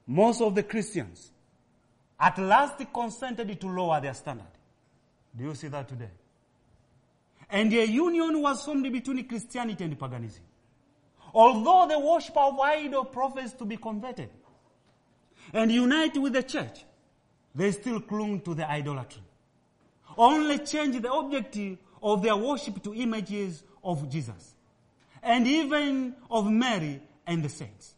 Most 0.06 0.42
of 0.42 0.54
the 0.54 0.62
Christians 0.62 1.30
at 2.20 2.38
last 2.38 2.80
consented 2.92 3.60
to 3.60 3.66
lower 3.66 4.00
their 4.00 4.14
standard. 4.14 4.46
Do 5.36 5.44
you 5.44 5.54
see 5.54 5.68
that 5.68 5.88
today? 5.88 6.10
And 7.52 7.70
a 7.74 7.86
union 7.86 8.40
was 8.40 8.64
formed 8.64 8.90
between 8.90 9.28
Christianity 9.28 9.84
and 9.84 9.98
paganism. 9.98 10.42
Although 11.34 11.86
the 11.86 11.98
worship 11.98 12.36
of 12.36 12.58
idol 12.58 13.04
professed 13.04 13.58
to 13.58 13.66
be 13.66 13.76
converted 13.76 14.30
and 15.52 15.70
unite 15.70 16.16
with 16.16 16.32
the 16.32 16.42
church, 16.42 16.84
they 17.54 17.70
still 17.72 18.00
clung 18.00 18.40
to 18.40 18.54
the 18.54 18.68
idolatry. 18.68 19.22
Only 20.16 20.58
changed 20.60 21.02
the 21.02 21.12
objective 21.12 21.76
of 22.02 22.22
their 22.22 22.36
worship 22.36 22.82
to 22.84 22.94
images 22.94 23.62
of 23.84 24.08
Jesus 24.10 24.54
and 25.22 25.46
even 25.46 26.14
of 26.30 26.50
Mary 26.50 27.00
and 27.26 27.42
the 27.42 27.48
saints. 27.50 27.94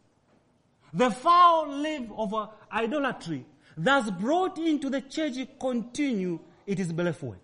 The 0.92 1.11
foul 1.11 1.68
life 1.80 2.11
of 2.16 2.50
idolatry 2.72 3.46
thus 3.76 4.11
brought 4.11 4.59
into 4.59 4.90
the 4.90 5.00
church 5.00 5.34
continue 5.61 6.40
its 6.66 6.90
belief 6.92 7.22
work. 7.22 7.43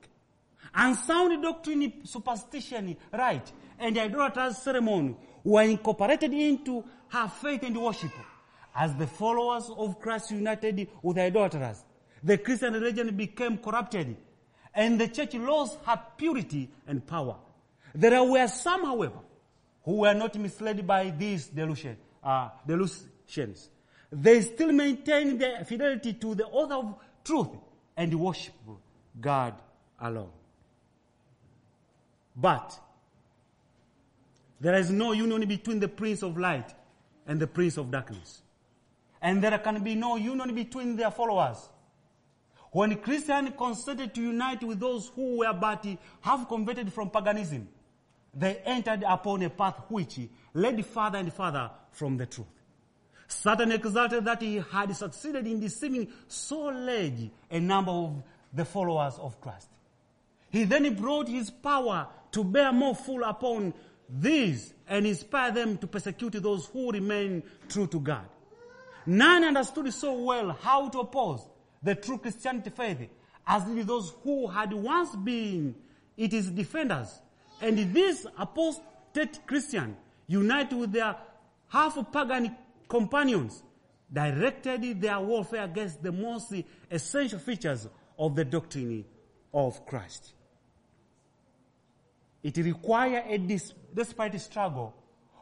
Unsound 0.75 1.43
doctrine, 1.43 1.93
superstition, 2.05 2.97
rite, 3.13 3.53
and 3.79 3.97
idolatrous 3.99 4.63
ceremony 4.63 5.17
were 5.43 5.63
incorporated 5.63 6.33
into 6.33 6.85
her 7.09 7.29
faith 7.29 7.63
and 7.63 7.81
worship. 7.81 8.13
As 8.75 8.95
the 8.95 9.07
followers 9.07 9.71
of 9.77 10.01
Christ 10.01 10.31
united 10.31 10.89
with 11.03 11.19
idolaters, 11.19 11.83
the 12.23 12.39
Christian 12.39 12.75
religion 12.75 13.17
became 13.17 13.59
corrupted, 13.59 14.17
and 14.75 15.01
the 15.01 15.09
church 15.09 15.35
lost 15.35 15.79
her 15.85 16.01
purity 16.17 16.71
and 16.87 17.05
power. 17.05 17.37
There 17.95 18.23
were 18.23 18.47
some, 18.47 18.85
however, 18.85 19.19
who 19.85 19.97
were 19.97 20.15
not 20.15 20.37
misled 20.39 20.87
by 20.87 21.11
these 21.11 21.49
delusion, 21.49 21.97
uh, 22.23 22.51
delusions. 22.67 23.71
They 24.13 24.41
still 24.43 24.73
maintained 24.73 25.41
their 25.41 25.65
fidelity 25.65 26.13
to 26.15 26.35
the 26.35 26.47
author 26.47 26.75
of 26.75 26.95
truth 27.25 27.49
and 27.97 28.15
worship 28.21 28.55
God 29.21 29.55
alone. 30.01 30.31
But 32.37 32.79
there 34.61 34.75
is 34.75 34.91
no 34.91 35.13
union 35.13 35.47
between 35.49 35.81
the 35.81 35.89
prince 35.89 36.23
of 36.23 36.37
light 36.37 36.75
and 37.27 37.41
the 37.41 37.47
prince 37.47 37.77
of 37.77 37.91
darkness. 37.91 38.43
And 39.23 39.43
there 39.43 39.59
can 39.59 39.83
be 39.83 39.95
no 39.95 40.17
union 40.17 40.55
between 40.55 40.97
their 40.97 41.11
followers. 41.11 41.69
When 42.73 42.97
Christians 42.97 43.51
consented 43.57 44.15
to 44.15 44.21
unite 44.21 44.63
with 44.63 44.79
those 44.79 45.11
who 45.15 45.39
were 45.39 45.53
but 45.53 45.85
eh, 45.87 45.97
have 46.21 46.47
converted 46.49 46.93
from 46.93 47.11
paganism, 47.11 47.69
they 48.33 48.57
entered 48.65 49.03
upon 49.07 49.43
a 49.43 49.51
path 49.51 49.81
which 49.89 50.21
led 50.55 50.85
further 50.87 51.19
and 51.19 51.33
further 51.33 51.71
from 51.91 52.17
the 52.17 52.27
truth. 52.27 52.47
Satan 53.27 53.73
exulted 53.73 54.25
that 54.25 54.43
he 54.43 54.57
had 54.73 54.95
succeeded 54.97 55.47
in 55.47 55.61
deceiving 55.61 56.09
so 56.29 56.59
large 56.67 57.31
a 57.51 57.61
number 57.61 57.91
of 57.93 58.23
the 58.53 58.65
followers 58.65 59.15
of 59.19 59.41
Christ. 59.41 59.69
He 60.51 60.65
then 60.65 60.95
brought 60.95 61.29
his 61.29 61.51
power 61.51 62.09
to 62.33 62.45
bear 62.45 62.73
more 62.73 62.95
full 62.95 63.23
upon 63.25 63.73
these 64.09 64.75
and 64.89 65.07
inspire 65.07 65.53
them 65.53 65.79
to 65.79 65.87
persecute 65.87 66.33
those 66.43 66.67
who 66.67 66.91
remain 66.91 67.43
true 67.69 67.87
to 67.87 68.01
God. 68.01 68.27
None 69.07 69.45
understood 69.45 69.93
so 69.93 70.13
well 70.15 70.57
how 70.61 70.89
to 70.89 71.01
oppose 71.01 71.49
the 71.83 71.95
true 71.95 72.19
Christianity 72.19 72.71
faith 72.71 73.09
as 73.47 73.65
did 73.65 73.87
those 73.87 74.13
who 74.23 74.47
had 74.49 74.73
once 74.73 75.15
been 75.17 75.75
its 76.17 76.49
defenders 76.49 77.21
and 77.61 77.95
these 77.95 78.27
apostate 78.39 79.47
Christians, 79.47 79.97
united 80.27 80.77
with 80.77 80.93
their 80.93 81.17
half-pagan 81.69 82.57
companions, 82.89 83.63
directed 84.13 85.01
their 85.01 85.21
warfare 85.21 85.65
against 85.65 86.03
the 86.03 86.13
most 86.13 86.53
essential 86.91 87.39
features 87.39 87.89
of 88.19 88.35
the 88.35 88.45
doctrine 88.45 89.05
of 89.55 89.87
Christ. 89.87 90.35
It 92.43 92.57
requires 92.57 93.25
a 93.29 93.39
dis- 93.39 93.75
despite 93.95 94.41
struggle 94.41 94.95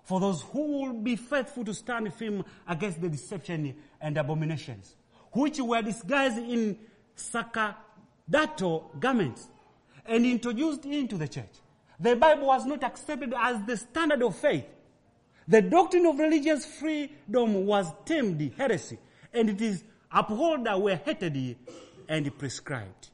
for 0.03 0.21
those 0.21 0.43
who 0.43 0.81
will 0.81 0.93
be 0.95 1.17
faithful 1.17 1.65
to 1.65 1.75
stand 1.75 2.13
firm 2.15 2.45
against 2.67 3.01
the 3.01 3.09
deception 3.09 3.75
and 4.01 4.17
abominations, 4.17 4.97
which 5.33 5.61
were 5.61 5.83
disguised 5.83 6.39
in 6.39 6.79
sacerdotal 7.15 8.91
garments 8.99 9.49
and 10.07 10.25
introduced 10.25 10.85
into 10.87 11.17
the 11.17 11.29
church 11.29 11.53
the 12.01 12.15
Bible 12.15 12.47
was 12.47 12.65
not 12.65 12.85
accepted 12.85 13.35
as 13.37 13.65
the 13.67 13.77
standard 13.77 14.23
of 14.23 14.37
faith. 14.37 14.65
The 15.49 15.63
doctrine 15.63 16.07
of 16.07 16.19
religious 16.19 16.65
freedom 16.65 17.67
was 17.67 17.93
termed 18.05 18.53
heresy, 18.57 18.99
and 19.33 19.51
it 19.51 19.61
is 19.61 19.83
upholders 20.13 20.79
were 20.79 20.97
hated 20.97 21.57
and 22.09 22.39
prescribed. 22.39 23.11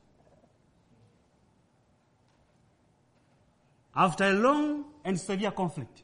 After 3.97 4.25
a 4.25 4.33
long 4.33 4.85
and 5.05 5.19
severe 5.19 5.53
conflict, 5.53 6.03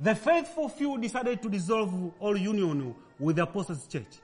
the 0.00 0.14
faithful 0.14 0.68
few 0.68 0.98
decided 0.98 1.40
to 1.42 1.48
dissolve 1.48 2.12
all 2.18 2.36
union 2.36 2.94
with 3.18 3.36
the 3.36 3.44
Apostles' 3.44 3.86
Church. 3.86 4.18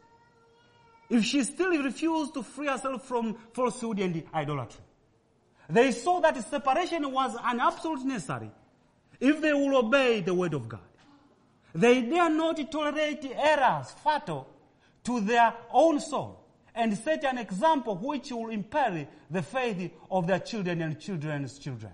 If 1.09 1.25
she 1.25 1.43
still 1.45 1.71
refused 1.83 2.35
to 2.35 2.43
free 2.43 2.67
herself 2.67 3.05
from 3.07 3.37
falsehood 3.53 3.99
and 4.01 4.23
idolatry. 4.35 4.83
They 5.69 5.93
saw 5.93 6.21
that 6.21 6.37
separation 6.49 7.11
was 7.13 7.37
an 7.43 7.61
absolute 7.61 8.05
necessary 8.05 8.51
if 9.21 9.41
they 9.41 9.53
will 9.53 9.77
obey 9.77 10.21
the 10.21 10.35
word 10.35 10.55
of 10.55 10.69
God. 10.69 10.81
They 11.75 12.03
dare 12.03 12.31
not 12.31 12.59
tolerate 12.73 13.25
errors 13.37 13.93
fatal 14.03 14.49
to 15.05 15.21
their 15.21 15.55
own 15.73 16.01
soul 16.01 16.45
and 16.75 16.97
set 16.99 17.25
an 17.25 17.39
example 17.39 17.97
which 17.97 18.33
will 18.33 18.51
impel 18.51 19.07
the 19.31 19.43
faith 19.43 19.93
of 20.11 20.27
their 20.27 20.41
children 20.41 20.83
and 20.83 20.99
children's 20.99 21.59
children. 21.59 21.93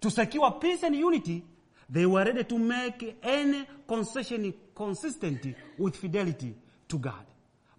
To 0.00 0.10
secure 0.10 0.50
peace 0.52 0.82
and 0.82 0.94
unity, 0.96 1.44
they 1.88 2.06
were 2.06 2.24
ready 2.24 2.44
to 2.44 2.58
make 2.58 3.18
any 3.22 3.66
concession 3.86 4.54
consistent 4.74 5.54
with 5.76 5.96
fidelity 5.96 6.54
to 6.88 6.98
God. 6.98 7.26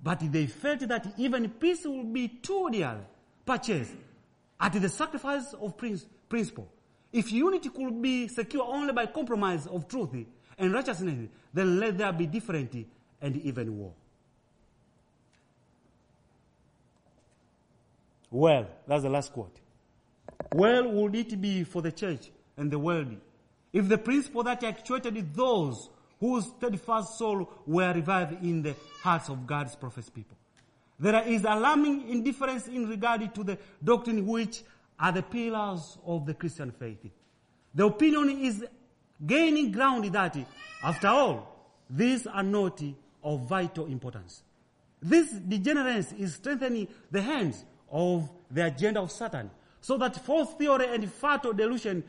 But 0.04 0.20
they 0.32 0.48
felt 0.48 0.82
that 0.82 1.14
even 1.18 1.50
peace 1.50 1.86
would 1.86 2.12
be 2.14 2.28
too 2.28 2.70
dear 2.72 3.00
purchased 3.46 3.94
at 4.60 4.74
the 4.74 4.90
sacrifice 4.90 5.54
of 5.54 5.76
principle. 6.30 6.72
If 7.12 7.32
unity 7.32 7.70
could 7.70 8.02
be 8.02 8.28
secured 8.28 8.68
only 8.68 8.94
by 8.94 9.08
compromise 9.08 9.68
of 9.68 9.88
truth 9.88 10.10
and 10.58 10.74
righteousness, 10.74 11.30
then 11.54 11.80
let 11.80 11.98
there 11.98 12.14
be 12.14 12.28
different 12.28 12.76
and 13.22 13.36
even 13.38 13.78
war. 13.78 13.94
Well, 18.30 18.68
that's 18.88 19.04
the 19.04 19.10
last 19.10 19.34
quote. 19.34 19.61
Well 20.54 20.92
would 20.92 21.16
it 21.16 21.40
be 21.40 21.64
for 21.64 21.82
the 21.82 21.92
church 21.92 22.32
and 22.58 22.72
the 22.72 22.80
world 22.80 23.16
if 23.74 23.88
the 23.88 23.98
principle 23.98 24.44
that 24.44 24.64
actuated 24.64 25.34
those 25.34 25.90
whose 26.20 26.46
steadfast 26.46 27.18
soul 27.18 27.50
were 27.66 27.94
revived 27.94 28.44
in 28.44 28.62
the 28.62 28.76
hearts 29.02 29.30
of 29.30 29.48
God's 29.48 29.76
professed 29.76 30.14
people. 30.14 30.38
There 31.00 31.24
is 31.28 31.44
alarming 31.44 32.10
indifference 32.10 32.68
in 32.68 32.88
regard 32.88 33.34
to 33.34 33.44
the 33.44 33.58
doctrine 33.84 34.28
which 34.28 34.62
are 35.00 35.12
the 35.12 35.24
pillars 35.24 35.98
of 36.06 36.28
the 36.28 36.36
Christian 36.36 36.72
faith. 36.72 37.00
The 37.74 37.86
opinion 37.88 38.30
is 38.30 38.64
gaining 39.26 39.72
ground 39.72 40.06
that, 40.14 40.38
after 40.84 41.08
all, 41.08 41.74
these 41.90 42.28
are 42.28 42.44
not 42.44 42.84
of 43.24 43.48
vital 43.48 43.88
importance. 43.88 44.44
This 45.02 45.32
degeneracy 45.32 46.18
is 46.20 46.36
strengthening 46.36 46.88
the 47.10 47.22
hands 47.22 47.66
of 47.90 48.30
the 48.52 48.68
agenda 48.68 49.02
of 49.02 49.12
Satan, 49.12 49.50
so 49.82 49.98
that 49.98 50.16
false 50.26 50.54
theory 50.54 50.94
and 50.94 51.12
fatal 51.12 51.54
delusion, 51.54 52.04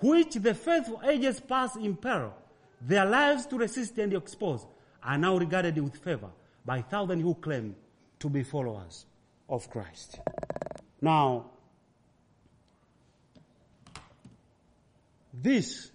which 0.00 0.34
the 0.34 0.54
faithful 0.54 1.00
ages 1.08 1.40
past 1.40 1.76
in 1.76 1.96
peril, 1.96 2.34
their 2.80 3.06
lives 3.06 3.46
to 3.46 3.56
resist 3.56 3.96
and 3.98 4.12
expose, 4.12 4.66
are 5.02 5.16
now 5.16 5.36
regarded 5.36 5.78
with 5.78 5.96
favor 5.96 6.30
by 6.64 6.82
thousands 6.82 7.22
who 7.22 7.34
claim 7.34 7.74
to 8.18 8.28
be 8.28 8.42
followers 8.42 9.06
of 9.48 9.70
Christ. 9.70 10.18
Now, 11.00 11.46
This 15.42 15.90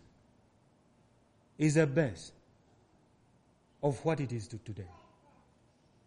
is 1.58 1.78
a 1.78 1.88
base 1.88 2.32
of 3.82 4.04
what 4.06 4.20
it 4.20 4.32
is 4.32 4.48
to 4.50 4.58
today. 4.60 4.88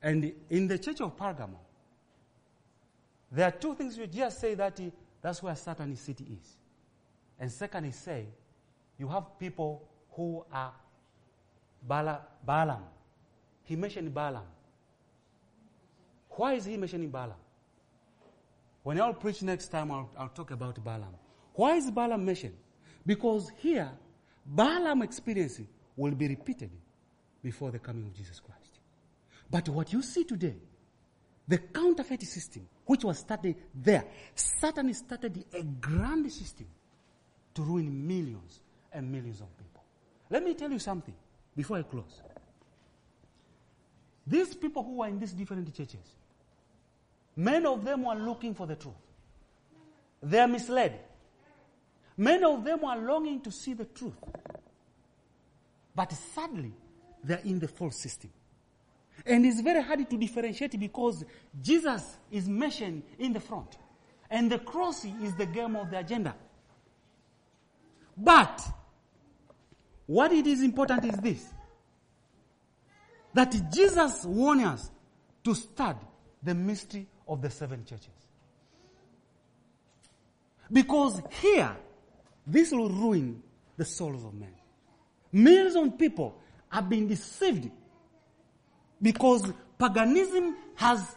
And 0.03 0.33
in 0.51 0.69
the 0.69 0.79
church 0.79 1.01
of 1.01 1.17
Pergamum, 1.17 1.57
there 3.35 3.49
are 3.49 3.51
two 3.51 3.74
things 3.74 3.99
we 3.99 4.07
just 4.07 4.41
say 4.41 4.55
that 4.55 4.78
he, 4.78 4.93
that's 5.20 5.43
where 5.43 5.57
Satan's 5.57 6.01
city 6.01 6.24
is. 6.41 6.57
And 7.39 7.51
second 7.51 7.85
is 7.87 7.97
say, 7.97 8.26
you 8.97 9.09
have 9.09 9.39
people 9.41 9.89
who 10.12 10.45
are 10.53 10.72
Bala, 11.82 12.20
Balaam. 12.47 12.85
He 13.64 13.74
mentioned 13.74 14.14
Balaam. 14.14 14.47
Why 16.30 16.55
is 16.55 16.64
he 16.64 16.76
mentioning 16.76 17.11
Balaam? 17.11 17.37
When 18.85 19.01
I'll 19.01 19.14
preach 19.14 19.43
next 19.43 19.68
time, 19.68 19.91
I'll, 19.91 20.11
I'll 20.16 20.28
talk 20.28 20.53
about 20.53 20.82
Balaam. 20.85 21.14
Why 21.55 21.74
is 21.76 21.91
Balaam 21.91 22.24
mentioned? 22.24 22.55
Because 23.05 23.51
here, 23.59 23.91
Balaam 24.47 25.03
experience 25.03 25.61
will 25.97 26.14
be 26.14 26.28
repeated 26.28 26.70
before 27.43 27.72
the 27.72 27.80
coming 27.80 28.05
of 28.07 28.14
Jesus 28.14 28.39
Christ. 28.39 28.78
But 29.51 29.68
what 29.70 29.93
you 29.93 30.03
see 30.03 30.22
today, 30.24 30.57
the 31.47 31.59
counterfeit 31.59 32.22
system, 32.22 32.66
which 32.86 33.05
was 33.05 33.18
started 33.18 33.57
there, 33.74 34.05
Satan 34.34 34.92
started 34.95 35.45
a 35.53 35.62
grand 35.62 36.30
system 36.32 36.66
to 37.55 37.62
ruin 37.62 38.07
millions 38.07 38.61
and 38.92 39.11
millions 39.11 39.40
of 39.40 39.57
people. 39.57 39.82
Let 40.30 40.42
me 40.42 40.55
tell 40.55 40.70
you 40.70 40.78
something 40.78 41.14
before 41.55 41.78
I 41.78 41.82
close. 41.82 42.22
These 44.26 44.55
people 44.55 44.82
who 44.82 45.03
are 45.03 45.09
in 45.09 45.18
these 45.18 45.32
different 45.32 45.72
churches, 45.74 46.16
many 47.36 47.66
of 47.66 47.84
them 47.84 48.07
are 48.07 48.16
looking 48.16 48.55
for 48.55 48.66
the 48.66 48.76
truth. 48.76 48.95
They 50.22 50.38
are 50.38 50.49
misled. 50.49 50.99
Many 52.16 52.45
of 52.45 52.64
them 52.64 52.84
are 52.84 52.97
longing 52.97 53.40
to 53.42 53.51
see 53.51 53.74
the 53.74 53.84
truth. 53.84 54.14
But 55.95 56.12
sadly, 56.12 56.72
they're 57.22 57.40
in 57.45 57.59
the 57.59 57.68
false 57.68 57.97
system. 57.97 58.30
And 59.27 59.47
it's 59.47 59.61
very 59.61 59.83
hard 59.83 60.09
to 60.11 60.17
differentiate 60.17 60.79
because 60.79 61.25
Jesus 61.61 62.19
is 62.31 62.49
mentioned 62.49 63.03
in 63.19 63.33
the 63.33 63.41
front. 63.41 63.77
And 64.31 64.51
the 64.51 64.59
cross 64.59 65.05
is 65.05 65.35
the 65.37 65.47
game 65.47 65.77
of 65.77 65.91
the 65.91 65.99
agenda. 65.99 66.35
But, 68.17 68.61
what 70.07 70.33
it 70.33 70.47
is 70.47 70.62
important 70.62 71.05
is 71.05 71.17
this. 71.19 71.47
That 73.33 73.55
Jesus 73.73 74.25
warns 74.25 74.65
us 74.65 74.91
to 75.45 75.55
study 75.55 76.07
the 76.43 76.55
mystery 76.55 77.07
of 77.27 77.43
the 77.43 77.51
seven 77.51 77.85
churches. 77.85 78.09
Because 80.71 81.21
here, 81.41 81.77
this 82.47 82.73
will 82.73 82.89
ruin 82.89 83.43
the 83.77 83.85
souls 83.85 84.25
of 84.25 84.35
men. 84.35 84.55
Millions 85.33 85.77
of 85.77 85.99
people 85.99 86.41
have 86.69 86.89
been 86.89 87.09
deceived 87.09 87.71
because 89.01 89.53
paganism 89.78 90.57
has 90.76 91.16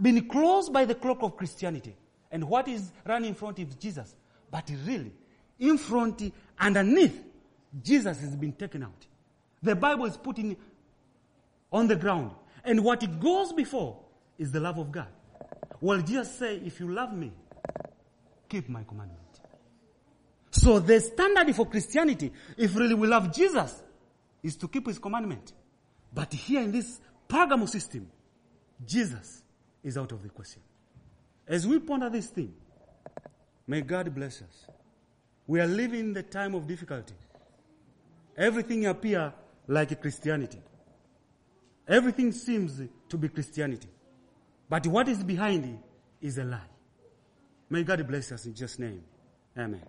been 0.00 0.28
closed 0.28 0.72
by 0.72 0.84
the 0.84 0.94
cloak 0.94 1.22
of 1.22 1.36
Christianity. 1.36 1.96
And 2.30 2.44
what 2.44 2.68
is 2.68 2.92
running 3.06 3.30
in 3.30 3.34
front 3.34 3.58
is 3.58 3.74
Jesus. 3.74 4.14
But 4.50 4.70
really, 4.86 5.12
in 5.58 5.78
front, 5.78 6.32
underneath, 6.58 7.24
Jesus 7.82 8.20
has 8.20 8.36
been 8.36 8.52
taken 8.52 8.82
out. 8.82 9.06
The 9.62 9.74
Bible 9.74 10.06
is 10.06 10.16
putting 10.16 10.56
on 11.72 11.88
the 11.88 11.96
ground. 11.96 12.32
And 12.64 12.84
what 12.84 13.02
it 13.02 13.20
goes 13.20 13.52
before 13.52 13.98
is 14.38 14.52
the 14.52 14.60
love 14.60 14.78
of 14.78 14.92
God. 14.92 15.08
Well, 15.80 16.00
Jesus 16.00 16.38
say, 16.38 16.56
if 16.56 16.80
you 16.80 16.92
love 16.92 17.12
me, 17.12 17.32
keep 18.48 18.68
my 18.68 18.82
commandment. 18.84 19.20
So 20.50 20.78
the 20.80 21.00
standard 21.00 21.54
for 21.54 21.66
Christianity, 21.66 22.32
if 22.56 22.74
really 22.74 22.94
we 22.94 23.06
love 23.06 23.34
Jesus, 23.34 23.82
is 24.42 24.56
to 24.56 24.68
keep 24.68 24.86
his 24.86 24.98
commandment. 24.98 25.52
But 26.12 26.32
here 26.32 26.62
in 26.62 26.72
this 26.72 27.00
Pergamo 27.28 27.68
system, 27.68 28.08
Jesus 28.84 29.42
is 29.84 29.98
out 29.98 30.12
of 30.12 30.22
the 30.22 30.28
question. 30.28 30.62
As 31.46 31.66
we 31.66 31.78
ponder 31.78 32.08
this 32.10 32.28
thing, 32.28 32.54
may 33.66 33.80
God 33.82 34.14
bless 34.14 34.42
us. 34.42 34.66
We 35.46 35.60
are 35.60 35.66
living 35.66 36.00
in 36.00 36.12
the 36.12 36.22
time 36.22 36.54
of 36.54 36.66
difficulty. 36.66 37.14
Everything 38.36 38.86
appear 38.86 39.32
like 39.66 40.00
Christianity. 40.00 40.60
Everything 41.86 42.32
seems 42.32 42.80
to 43.08 43.16
be 43.16 43.28
Christianity. 43.28 43.88
But 44.68 44.86
what 44.86 45.08
is 45.08 45.22
behind 45.22 45.64
it 45.64 46.26
is 46.26 46.38
a 46.38 46.44
lie. 46.44 46.60
May 47.70 47.82
God 47.82 48.06
bless 48.06 48.32
us 48.32 48.44
in 48.46 48.52
Jesus' 48.52 48.78
name. 48.78 49.02
Amen. 49.56 49.82